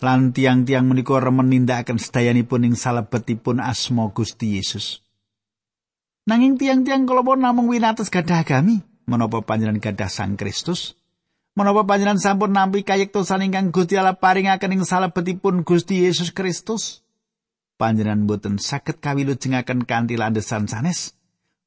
lan 0.00 0.32
tiang-tiang 0.32 0.88
menika 0.88 1.20
remen 1.20 1.52
nindakaken 1.52 2.00
sedayanipun 2.00 2.72
ing 2.72 2.74
salebetipun 2.76 3.60
asma 3.60 4.08
Gusti 4.12 4.56
Yesus. 4.56 5.04
Nanging 6.28 6.56
tiang-tiang 6.60 7.08
kalapa 7.08 7.36
namung 7.36 7.68
winates 7.68 8.12
gadah 8.12 8.44
agami, 8.44 8.84
menapa 9.08 9.44
panjenengan 9.44 9.80
gadah 9.80 10.08
Sang 10.08 10.36
Kristus? 10.36 10.96
Menapa 11.58 11.82
panjenengan 11.82 12.22
sampun 12.22 12.54
nampi 12.54 12.86
kayektosan 12.86 13.44
ingkang 13.44 13.74
Gusti 13.74 13.98
Allah 13.98 14.16
paringaken 14.16 14.80
ing 14.80 14.82
salebetipun 14.86 15.66
Gusti 15.66 16.06
Yesus 16.06 16.30
Kristus? 16.30 17.04
Panjenengan 17.74 18.28
boten 18.28 18.60
saged 18.60 19.00
kawilujengaken 19.00 19.88
kanthi 19.88 20.20
landesan 20.20 20.68
sanes. 20.68 21.16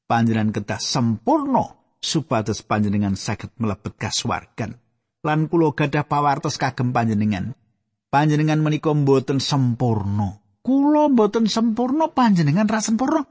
Panjenengan 0.06 0.54
kedah 0.54 0.80
sempurna 0.80 1.74
supados 2.00 2.62
panjenengan 2.64 3.18
saged 3.18 3.52
mlebet 3.60 3.98
kasuwargan. 3.98 4.78
Lan 5.24 5.48
kula 5.48 5.74
gadah 5.74 6.04
pawartos 6.04 6.56
kagem 6.56 6.94
panjenengan. 6.94 7.56
Panjenengan 8.14 8.62
menika 8.62 8.94
boten 8.94 9.42
sempurna. 9.42 10.38
Kula 10.62 11.10
boten 11.10 11.50
sempurna 11.50 12.14
panjenengan 12.14 12.70
ra 12.70 12.78
sempurna. 12.78 13.26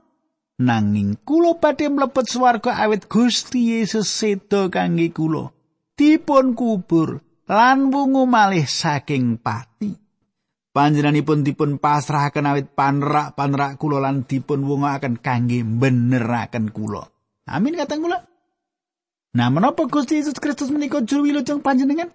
Nanging 0.60 1.24
kula 1.24 1.56
badhe 1.56 1.88
mlebet 1.88 2.28
swarga 2.28 2.76
awit 2.84 3.08
Gusti 3.08 3.80
Yesus 3.80 4.12
sedo 4.12 4.68
kangge 4.68 5.16
kula. 5.16 5.48
dipun 5.94 6.58
kubur 6.58 7.22
lan 7.46 7.94
wungu 7.94 8.26
malih 8.26 8.66
saking 8.66 9.38
pati. 9.40 9.94
Panjenenganipun 10.74 11.46
dipun 11.46 11.78
pasrahaken 11.78 12.50
awit 12.50 12.74
panerak-panerak 12.74 13.78
kula 13.78 14.02
lan 14.02 14.26
dipun 14.26 14.66
wungaken 14.66 15.22
kangge 15.22 15.62
beneraken 15.62 16.74
kula. 16.74 17.06
Amin 17.46 17.78
kateng 17.78 18.02
kula. 18.02 18.26
Nah, 19.34 19.50
menapa 19.54 19.86
Gusti 19.86 20.18
Yesus 20.18 20.38
Kristus 20.38 20.74
menika 20.74 21.02
juru 21.06 21.30
wilujeng 21.30 21.62
panjenengan? 21.62 22.10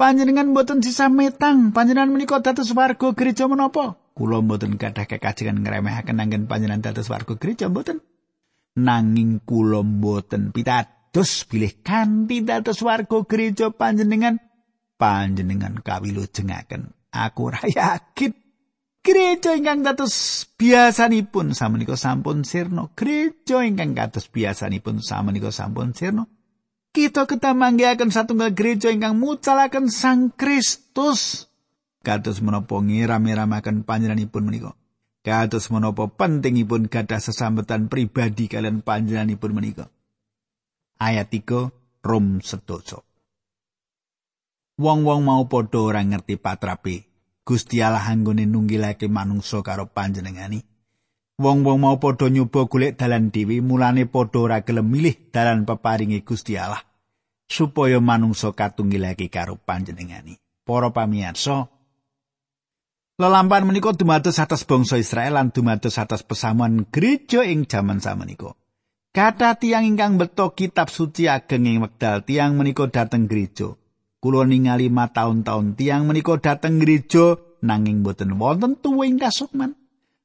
Panjenengan 0.00 0.56
mboten 0.56 0.80
sisa 0.80 1.12
metang, 1.12 1.76
panjenengan 1.76 2.08
menika 2.08 2.40
dados 2.40 2.72
warga 2.72 3.12
gereja 3.12 3.44
menapa? 3.52 4.00
Kula 4.16 4.40
mboten 4.40 4.80
gadah 4.80 5.04
kekajengan 5.04 5.60
ngremehaken 5.60 6.16
anggen 6.16 6.48
panjenengan 6.48 6.88
dados 6.88 7.12
warga 7.12 7.36
gereja 7.36 7.68
mboten. 7.68 8.00
Nanging 8.80 9.44
kula 9.44 9.84
mboten 9.84 10.56
pitat 10.56 11.12
dados 11.12 11.44
bilih 11.44 11.84
kanthi 11.84 12.40
dados 12.40 12.80
warga 12.80 13.28
gereja 13.28 13.68
panjenengan. 13.76 14.40
Panjenengan 14.96 15.84
kawilujengaken. 15.84 16.96
Aku 17.12 17.52
ora 17.52 17.60
yakin. 17.76 18.32
Gereja 19.04 19.52
ingkang 19.52 19.84
dados 19.84 20.48
biasanipun. 20.56 21.52
Samenika 21.52 22.00
sampun 22.00 22.48
sirna. 22.48 22.88
Gereja 22.96 23.60
ingkang 23.68 23.92
kados 23.92 24.32
biasanipun. 24.32 25.04
Samenika 25.04 25.52
sampun 25.52 25.92
sirna 25.92 26.24
kita 26.90 27.26
kedah 27.26 27.54
manggihaken 27.54 28.10
satunggal 28.10 28.50
gereja 28.50 28.90
ingkang 28.90 29.14
mucalaken 29.18 29.90
Sang 29.90 30.34
Kristus. 30.34 31.46
Kados 32.00 32.40
menapa 32.42 32.80
ngiram-iramaken 32.80 33.86
panjenenganipun 33.86 34.42
menika. 34.42 34.72
Kados 35.20 35.68
menapa 35.68 36.08
pentingipun 36.08 36.88
gadah 36.88 37.20
sesambetan 37.20 37.92
pribadi 37.92 38.48
kalian 38.48 38.80
panjenenganipun 38.80 39.52
menika. 39.52 39.86
Ayat 40.96 41.28
3 41.28 41.70
Rom 42.00 42.40
sedoso. 42.40 43.04
Wong-wong 44.80 45.20
mau 45.20 45.44
padha 45.44 45.76
ora 45.76 46.00
ngerti 46.00 46.40
patrape. 46.40 47.04
Gusti 47.44 47.84
Allah 47.84 48.00
anggone 48.00 48.48
nunggilake 48.48 49.12
manungsa 49.12 49.60
karo 49.60 49.92
panjenengani. 49.92 50.69
Wong-wong 51.40 51.80
mau 51.80 51.96
padha 51.96 52.28
nyoba 52.28 52.68
golek 52.68 53.00
dalan 53.00 53.32
dhewe, 53.32 53.64
mulane 53.64 54.04
padha 54.04 54.44
ora 54.44 54.60
gelem 54.60 54.92
milih 54.92 55.32
dalan 55.32 55.64
peparinge 55.64 56.20
Gusti 56.20 56.60
Allah 56.60 56.84
supaya 57.48 57.96
manungsa 57.96 58.52
katunggilake 58.52 59.32
karo 59.32 59.56
panjenengani. 59.56 60.36
Para 60.68 60.92
pamirsa, 60.92 61.72
lelampahan 63.16 63.64
menika 63.64 63.96
dumados 63.96 64.36
atas 64.36 64.68
bangsa 64.68 65.00
Israel 65.00 65.40
lan 65.40 65.48
dumados 65.48 65.96
atas 65.96 66.20
pesamuan 66.20 66.84
gereja 66.92 67.40
ing 67.48 67.64
jaman 67.64 68.04
samenika. 68.04 68.52
Kata 69.16 69.56
tiang 69.56 69.88
ingkang 69.88 70.20
beto 70.20 70.52
kitab 70.52 70.92
suci 70.92 71.24
ageng 71.24 71.64
ing 71.64 71.80
wekdal 71.80 72.20
tiang 72.20 72.60
menika 72.60 72.84
dateng 72.92 73.24
gereja. 73.24 73.80
Kulo 74.20 74.44
ningali 74.44 74.92
lima 74.92 75.08
tahun-tahun 75.08 75.72
tiang 75.72 76.04
menika 76.04 76.36
dateng 76.36 76.76
gereja 76.76 77.40
nanging 77.64 78.04
boten 78.04 78.36
wonten 78.36 78.76
tuwing 78.76 79.16
kasukman. 79.16 79.79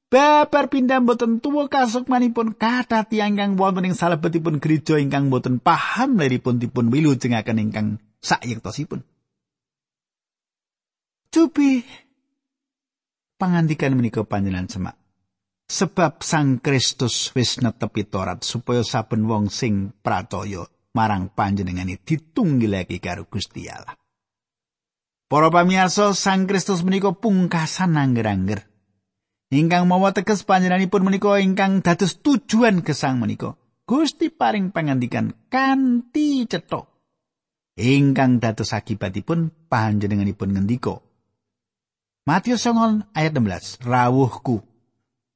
Babar 0.06 0.70
pindah 0.70 1.02
boten 1.02 1.41
tuwa 1.41 1.65
kasukmanipun 1.65 2.54
kata 2.54 3.10
tiang 3.10 3.36
ingkang 3.36 3.58
wonten 3.58 3.89
ing 3.89 3.98
salebetipun 3.98 4.62
gereja 4.62 5.02
ingkang 5.02 5.34
boten 5.34 5.58
paham 5.58 6.22
leripun 6.22 6.62
dipun 6.62 6.94
wilujengaken 6.94 7.58
ingkang 7.58 7.88
sayektosipun. 8.22 9.02
Cupi 11.34 11.84
pangandikan 13.41 13.98
menika 13.98 14.24
panjenengan 14.24 14.70
semak. 14.70 14.96
Sebab 15.65 16.22
Sang 16.22 16.62
Kristus 16.62 17.34
wis 17.34 17.58
netepi 17.58 18.06
Torat 18.06 18.46
supaya 18.46 18.86
saben 18.86 19.26
wong 19.26 19.50
sing 19.50 19.89
pracaya 20.06 20.70
marang 20.94 21.34
panjenengane 21.34 21.98
ditunggilake 21.98 23.02
karo 23.02 23.26
Gusti 23.26 23.65
Allah. 23.65 23.98
Para 25.26 25.50
pamirsa, 25.50 26.13
Sang 26.13 26.46
Kristus 26.46 26.86
menika 26.86 27.18
pungkasan 27.18 27.98
angger-angger. 27.98 28.75
Ingkang 29.56 29.88
mawa 29.88 30.12
teges 30.12 30.44
panjenenganipun 30.44 31.02
menika 31.08 31.39
ingkang 31.39 31.80
dados 31.80 32.20
tujuan 32.20 32.84
gesang 32.84 33.24
menika. 33.24 33.56
Gusti 33.88 34.28
paring 34.34 34.76
pangandikan 34.76 35.32
kanthi 35.48 36.44
cetha 36.50 36.84
ingkang 37.76 38.39
dados 38.39 38.72
akibatipun 38.72 39.52
panjenenganipun 39.68 40.56
ngendika. 40.56 41.04
Matius 42.26 42.65
9 42.65 43.13
ayat 43.13 43.32
16 43.38 43.86
rawuhku. 43.86 44.65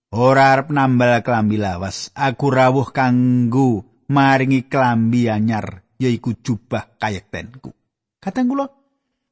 Ora 0.09 0.57
arep 0.57 0.73
nambal 0.73 1.21
klambi 1.21 1.61
lawas. 1.61 2.09
Aku 2.17 2.49
rawuh 2.49 2.89
kanggo 2.89 3.85
maringi 4.09 4.65
klambi 4.65 5.29
anyar 5.29 5.85
yaiku 6.01 6.33
jubah 6.33 6.97
kayektenku. 6.97 7.69
Kateng 8.17 8.49
kula 8.49 8.73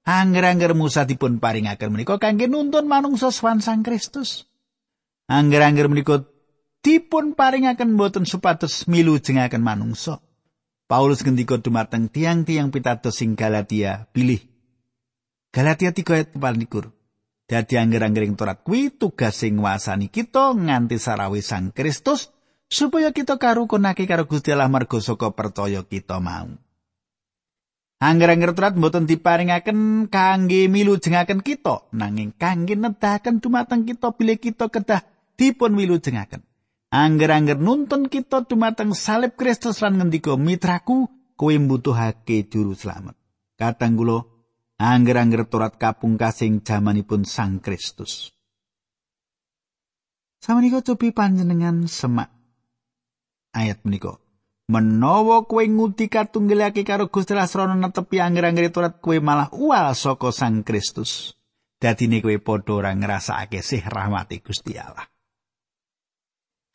angger-angger 0.05 0.77
Musa 0.77 1.03
dipun 1.03 1.41
paringaken 1.41 1.91
menika 1.91 2.21
kangge 2.21 2.45
nuntun 2.45 2.85
manungsa 2.85 3.33
swan 3.33 3.59
Sang 3.59 3.81
Kristus 3.83 4.46
Angger-angger 5.27 5.91
menika 5.91 6.23
dipun 6.79 7.35
paringaken 7.35 7.99
boten 7.99 8.23
supados 8.23 8.87
milu 8.87 9.19
jengaken 9.19 9.59
manungsa. 9.59 10.23
Paulus 10.87 11.19
ngendika 11.19 11.59
dumateng 11.59 12.07
tiang-tiang 12.07 12.71
pitados 12.71 13.19
sing 13.19 13.35
Galatia, 13.35 14.07
pilih. 14.15 14.39
Galatia 15.51 15.91
3 15.91 16.15
ayat 16.15 16.29
24. 16.31 16.95
Dadi 17.43 17.75
angger-anggering 17.75 18.39
Torat 18.39 18.63
kuwi 18.63 18.87
tugas 18.95 19.35
sing 19.35 19.59
nguasani 19.59 20.07
kita 20.07 20.55
nganti 20.55 20.95
sarawi 20.95 21.43
Sang 21.43 21.75
Kristus 21.75 22.31
supaya 22.71 23.11
kita 23.11 23.35
karukunake 23.35 24.07
karo 24.07 24.27
Gusti 24.31 24.55
Allah 24.55 24.71
marga 24.71 25.03
saka 25.03 25.35
percaya 25.35 25.83
kita 25.83 26.23
mau. 26.23 26.55
Angger-angger 27.99 28.55
Torat 28.55 28.79
mboten 28.79 29.11
diparingaken 29.11 30.07
kangge 30.07 30.71
milu 30.71 30.95
jengaken 30.95 31.43
kita, 31.43 31.83
nanging 31.91 32.31
kangge 32.31 32.79
nedahaken 32.79 33.43
dumateng 33.43 33.83
kita 33.83 34.15
bilih 34.15 34.39
kita 34.39 34.71
kedah 34.71 35.16
dipun 35.37 35.77
wilujengaken. 35.77 36.43
Angger-angger 36.87 37.59
nuntun 37.59 38.09
kita 38.09 38.47
dumateng 38.47 38.95
salib 38.97 39.37
Kristus 39.37 39.83
lan 39.83 40.01
ngendika 40.01 40.33
mitraku 40.39 41.07
kowe 41.37 41.53
mbutuhake 41.53 42.49
juru 42.49 42.73
slamet. 42.73 43.13
Katang 43.59 43.93
kula 43.99 44.25
angger-angger 44.81 45.45
turat 45.45 45.77
kapungkasing 45.77 46.65
jamanipun 46.65 47.27
Sang 47.27 47.61
Kristus. 47.61 48.33
Samenika 50.41 50.79
cobi 50.85 51.11
panjenengan 51.11 51.85
semak 51.89 52.31
ayat 53.51 53.83
menika. 53.83 54.21
Menawa 54.67 55.47
kowe 55.47 55.63
nguti 55.63 56.11
katunggilake 56.11 56.83
karo 56.83 57.07
Gusti 57.07 57.31
Allah 57.35 57.47
srana 57.47 57.75
netepi 57.75 58.19
angger-angger 58.19 58.71
turat 58.71 58.99
kowe 59.03 59.15
malah 59.19 59.51
uwal 59.51 59.91
saka 59.91 60.31
Sang 60.31 60.63
Kristus. 60.63 61.35
Dadine 61.79 62.23
kowe 62.23 62.35
padha 62.39 62.71
ora 62.79 62.91
ngrasakake 62.95 63.59
sih 63.59 63.83
rahmati 63.83 64.39
Gusti 64.39 64.79
Allah. 64.79 65.16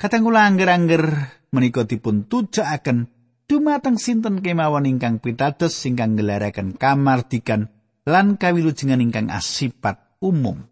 Katanggula 0.02 0.50
angger-angger 0.50 1.30
menika 1.54 1.86
dipun 1.86 2.26
tujakaken 2.26 3.06
dumateng 3.46 4.02
sinten 4.02 4.42
kemawon 4.42 4.90
ingkang 4.90 5.22
pitados 5.22 5.78
ingkang 5.86 6.18
ngelaraken 6.18 6.74
kamardikan 6.74 7.70
lan 8.02 8.34
kawilujengan 8.34 8.98
ingkang 8.98 9.30
asipat 9.30 10.18
umum. 10.18 10.66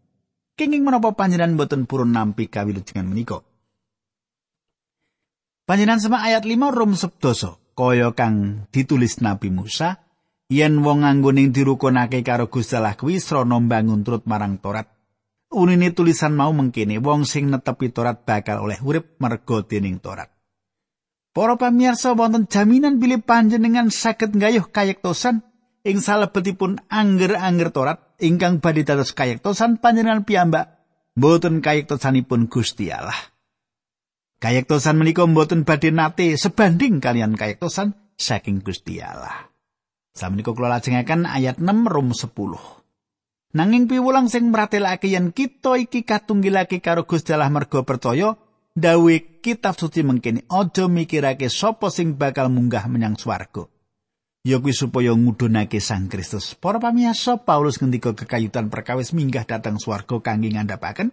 Kenging 0.59 0.83
menapa 0.83 1.15
panjenengan 1.15 1.55
boten 1.55 1.87
purun 1.87 2.11
nampi 2.11 2.51
kawilujengan 2.51 3.07
menika? 3.07 3.39
Panjenengan 5.63 6.03
sama 6.03 6.27
ayat 6.27 6.43
5 6.43 6.51
Rom 6.75 6.99
sepdoso 6.99 7.71
kaya 7.79 8.11
kang 8.19 8.67
ditulis 8.75 9.23
Nabi 9.23 9.55
Musa 9.55 10.11
yen 10.51 10.83
wong 10.83 11.07
anggoning 11.07 11.55
dirukunake 11.55 12.27
karo 12.27 12.51
Gusti 12.51 12.75
Allah 12.75 12.99
kuwi 12.99 13.23
srana 13.23 13.63
mbangun 13.63 14.03
marang 14.27 14.59
Torat 14.59 14.91
Unine 15.51 15.91
tulisan 15.91 16.39
mau 16.39 16.55
mengkene 16.55 17.03
wong 17.03 17.27
sing 17.27 17.51
netepi 17.51 17.91
Torat 17.91 18.23
bakal 18.23 18.63
oleh 18.63 18.79
urip 18.87 19.19
merga 19.19 19.67
dening 19.67 19.99
Torat. 19.99 20.31
Para 21.35 21.59
pamirsa 21.59 22.15
wonten 22.15 22.47
jaminan 22.47 23.03
bilih 23.03 23.23
panjenengan 23.23 23.91
saged 23.91 24.35
nggayuh 24.35 24.71
kayektosan 24.71 25.43
ing 25.83 25.99
salebetipun 25.99 26.87
angger-angger 26.87 27.75
Torat 27.75 27.99
ingkang 28.23 28.63
badhe 28.63 28.87
dados 28.87 29.11
kayektosan 29.11 29.83
panjenengan 29.83 30.23
piyambak 30.23 30.79
mboten 31.19 31.67
kayektosanipun 31.67 32.47
Gusti 32.47 32.95
Allah. 32.95 33.19
Kayektosan 34.39 35.03
menika 35.03 35.27
mboten 35.27 35.67
badhe 35.67 35.91
nate 35.91 36.39
sebanding 36.39 37.03
kalian 37.03 37.35
kayektosan 37.35 37.99
saking 38.15 38.63
Gusti 38.63 39.03
Allah. 39.03 39.51
Samenika 40.15 40.55
kula 40.55 40.79
lajengaken 40.79 41.27
ayat 41.27 41.59
6 41.59 41.91
Rom 41.91 42.15
10. 42.15 42.80
Nanging 43.51 43.91
piwulang 43.91 44.31
sing 44.31 44.55
mratelake 44.55 45.11
yen 45.11 45.35
kita 45.35 45.75
iki 45.75 46.07
katunggilake 46.07 46.79
karo 46.79 47.03
Gusti 47.03 47.35
Allah 47.35 47.51
merga 47.51 47.83
percaya, 47.83 48.39
dawe 48.79 49.15
kitab 49.43 49.75
suci 49.75 50.07
mengkene 50.07 50.47
aja 50.47 50.87
mikirake 50.87 51.51
sapa 51.51 51.91
sing 51.91 52.15
bakal 52.15 52.47
munggah 52.47 52.87
menyang 52.87 53.19
swarga. 53.19 53.67
Ya 54.47 54.63
kuwi 54.63 54.73
supaya 54.73 55.13
ngudunake 55.13 55.83
Sang 55.83 56.07
Kristus. 56.07 56.55
Para 56.55 56.79
pamirsa, 56.79 57.43
Paulus 57.43 57.83
ngendika 57.83 58.15
kekayutan 58.15 58.71
perkawis 58.71 59.11
minggah 59.13 59.43
datang 59.43 59.83
swarga 59.83 60.23
kangge 60.23 60.55
ngandhapaken 60.55 61.11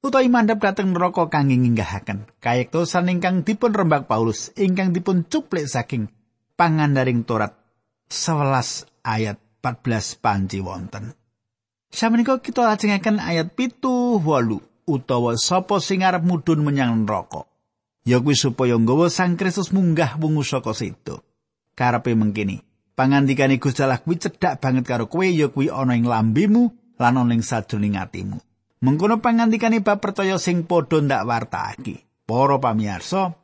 utawi 0.00 0.32
mandhap 0.32 0.64
dateng 0.64 0.96
neraka 0.96 1.28
kangge 1.28 1.60
nginggahaken. 1.60 2.32
Kayektosan 2.40 3.12
ingkang 3.12 3.44
dipun 3.44 3.76
rembak 3.76 4.08
Paulus 4.08 4.56
ingkang 4.56 4.96
dipun 4.96 5.28
cuplik 5.28 5.68
saking 5.68 6.08
pangandaring 6.56 7.28
Torat 7.28 7.52
11 8.08 8.88
ayat 9.04 9.36
14 9.60 10.24
panci 10.24 10.64
wonten. 10.64 11.12
Samenika 11.94 12.42
kita 12.42 12.66
lajengaken 12.66 13.22
ayat 13.22 13.54
pitu 13.54 14.18
walu 14.18 14.58
utawa 14.82 15.38
sapa 15.38 15.78
sing 15.78 16.02
arep 16.02 16.26
mudhun 16.26 16.66
menyang 16.66 17.06
neraka. 17.06 17.46
Ya 18.02 18.18
kuwi 18.18 18.34
supaya 18.34 18.74
nggawa 18.74 19.06
Sang 19.06 19.38
Kristus 19.38 19.70
munggah 19.70 20.18
wungu 20.18 20.42
saka 20.42 20.74
situ. 20.74 21.22
Karepe 21.78 22.18
mengkini, 22.18 22.66
pangandikane 22.98 23.62
Gusti 23.62 23.86
Allah 23.86 24.02
kuwi 24.02 24.18
cedhak 24.18 24.58
banget 24.58 24.90
karo 24.90 25.06
kowe 25.06 25.22
ya 25.22 25.46
kuwi 25.46 25.70
ana 25.70 25.94
ing 25.94 26.10
lambemu 26.10 26.74
lan 26.98 27.14
ana 27.14 27.30
ing 27.30 27.46
sajroning 27.46 27.94
atimu. 27.94 28.42
Mengkono 28.82 29.22
pangandikane 29.22 29.78
bab 29.78 30.02
percaya 30.02 30.34
sing 30.42 30.66
padha 30.66 30.98
ndak 30.98 31.22
wartake. 31.22 32.02
Para 32.26 32.58
pamirsa, 32.58 33.38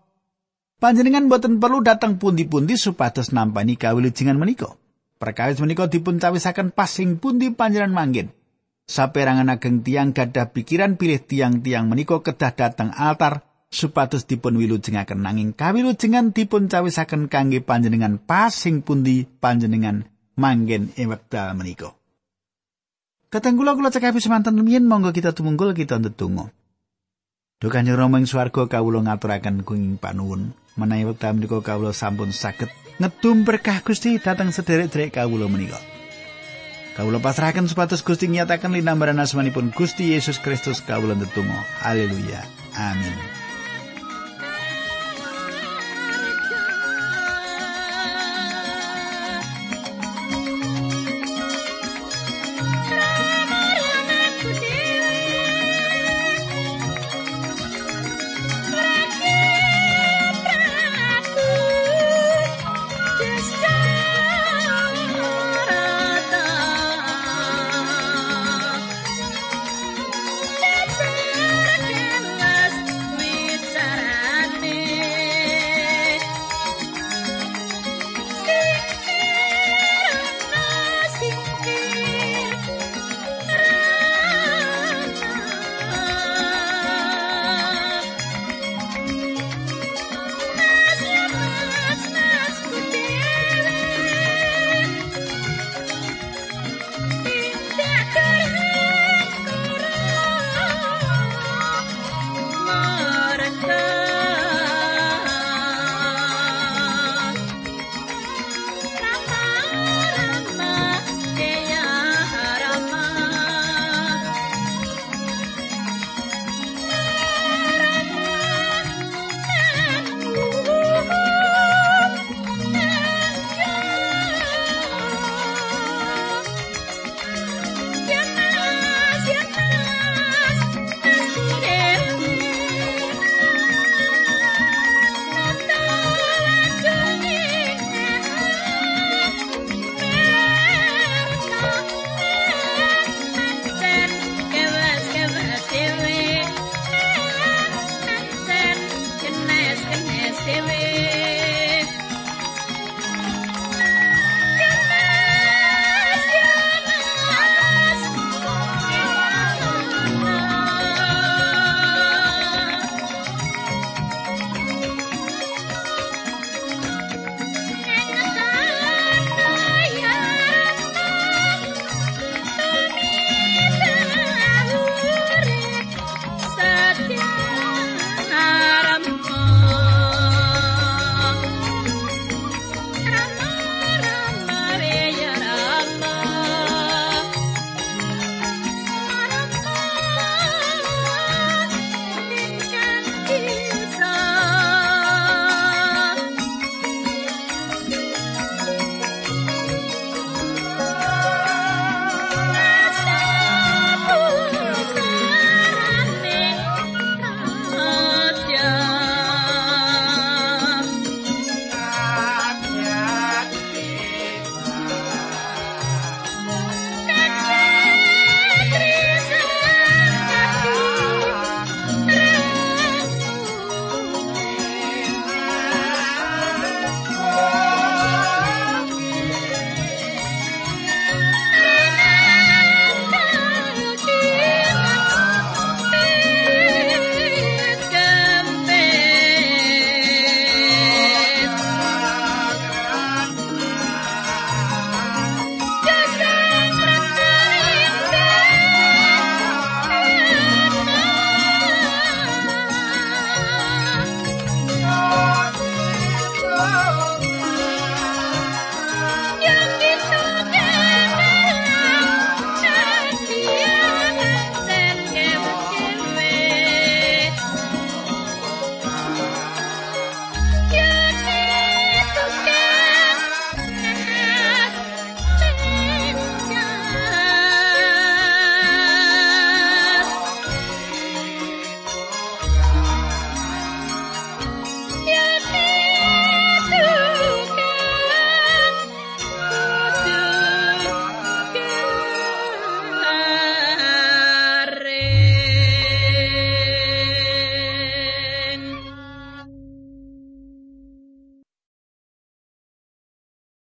panjenengan 0.83 1.31
boten 1.31 1.63
perlu 1.63 1.87
datang 1.87 2.19
pundi-pundi 2.19 2.75
supados 2.75 3.31
nampani 3.31 3.79
kawilujengan 3.79 4.35
menika. 4.35 4.75
Perkawis 5.23 5.63
menika 5.63 5.87
dipun 5.87 6.19
cawisaken 6.19 6.75
pas 6.75 6.91
sing 6.91 7.15
pundi 7.15 7.55
panjenengan 7.55 7.95
manggen. 7.95 8.40
Saperangan 8.87 9.51
ageng 9.53 9.83
tiang 9.85 10.15
gadah 10.15 10.55
pikiran 10.55 10.95
pilih 10.97 11.21
tiang-tiang 11.21 11.91
menika 11.91 12.23
kedah 12.23 12.53
dateng 12.55 12.91
altar 12.95 13.45
supados 13.71 14.27
dipun 14.27 14.59
wilujengaken 14.59 15.23
nanging 15.23 15.55
kawilujengan 15.55 16.35
dipun 16.35 16.67
cawisaken 16.67 17.31
kangge 17.31 17.63
panjenengan 17.63 18.19
pasing 18.19 18.83
pundi 18.83 19.25
panjenengan 19.25 20.11
manggen 20.35 20.91
ing 20.99 21.07
wekdal 21.07 21.55
menika. 21.55 21.95
Katenggula 23.31 23.79
kula 23.79 23.95
cekapi 23.95 24.19
semanten 24.19 24.59
lumiyin 24.59 24.91
monggo 24.91 25.15
kita 25.15 25.31
tumunggul 25.31 25.71
kita 25.71 26.03
ndedonga. 26.03 26.51
Duh 27.63 27.71
Kanjeng 27.71 27.95
Rama 27.95 28.19
ing 28.19 28.27
swarga 28.27 28.67
kawula 28.67 29.07
ngaturaken 29.07 29.63
kuning 29.63 30.03
panuwun 30.03 30.51
menawi 30.75 31.15
wekdal 31.15 31.39
menika 31.39 31.63
kawula 31.63 31.95
sampun 31.95 32.35
saged 32.35 32.73
ngedum 32.99 33.47
berkah 33.47 33.87
Gusti 33.87 34.19
dhateng 34.19 34.51
sederek-derek 34.51 35.15
kawula 35.15 35.47
menika. 35.47 35.79
Kawula 36.97 37.23
pasrahaken 37.23 37.71
supados 37.71 38.03
Gusti 38.03 38.27
nyataken 38.29 38.75
linambaran 38.75 39.23
asmanipun 39.23 39.71
Gusti 39.73 40.13
Yesus 40.13 40.43
Kristus 40.43 40.83
kawula 40.83 41.15
ndedonga. 41.15 41.65
Haleluya. 41.81 42.43
Amin. 42.77 43.40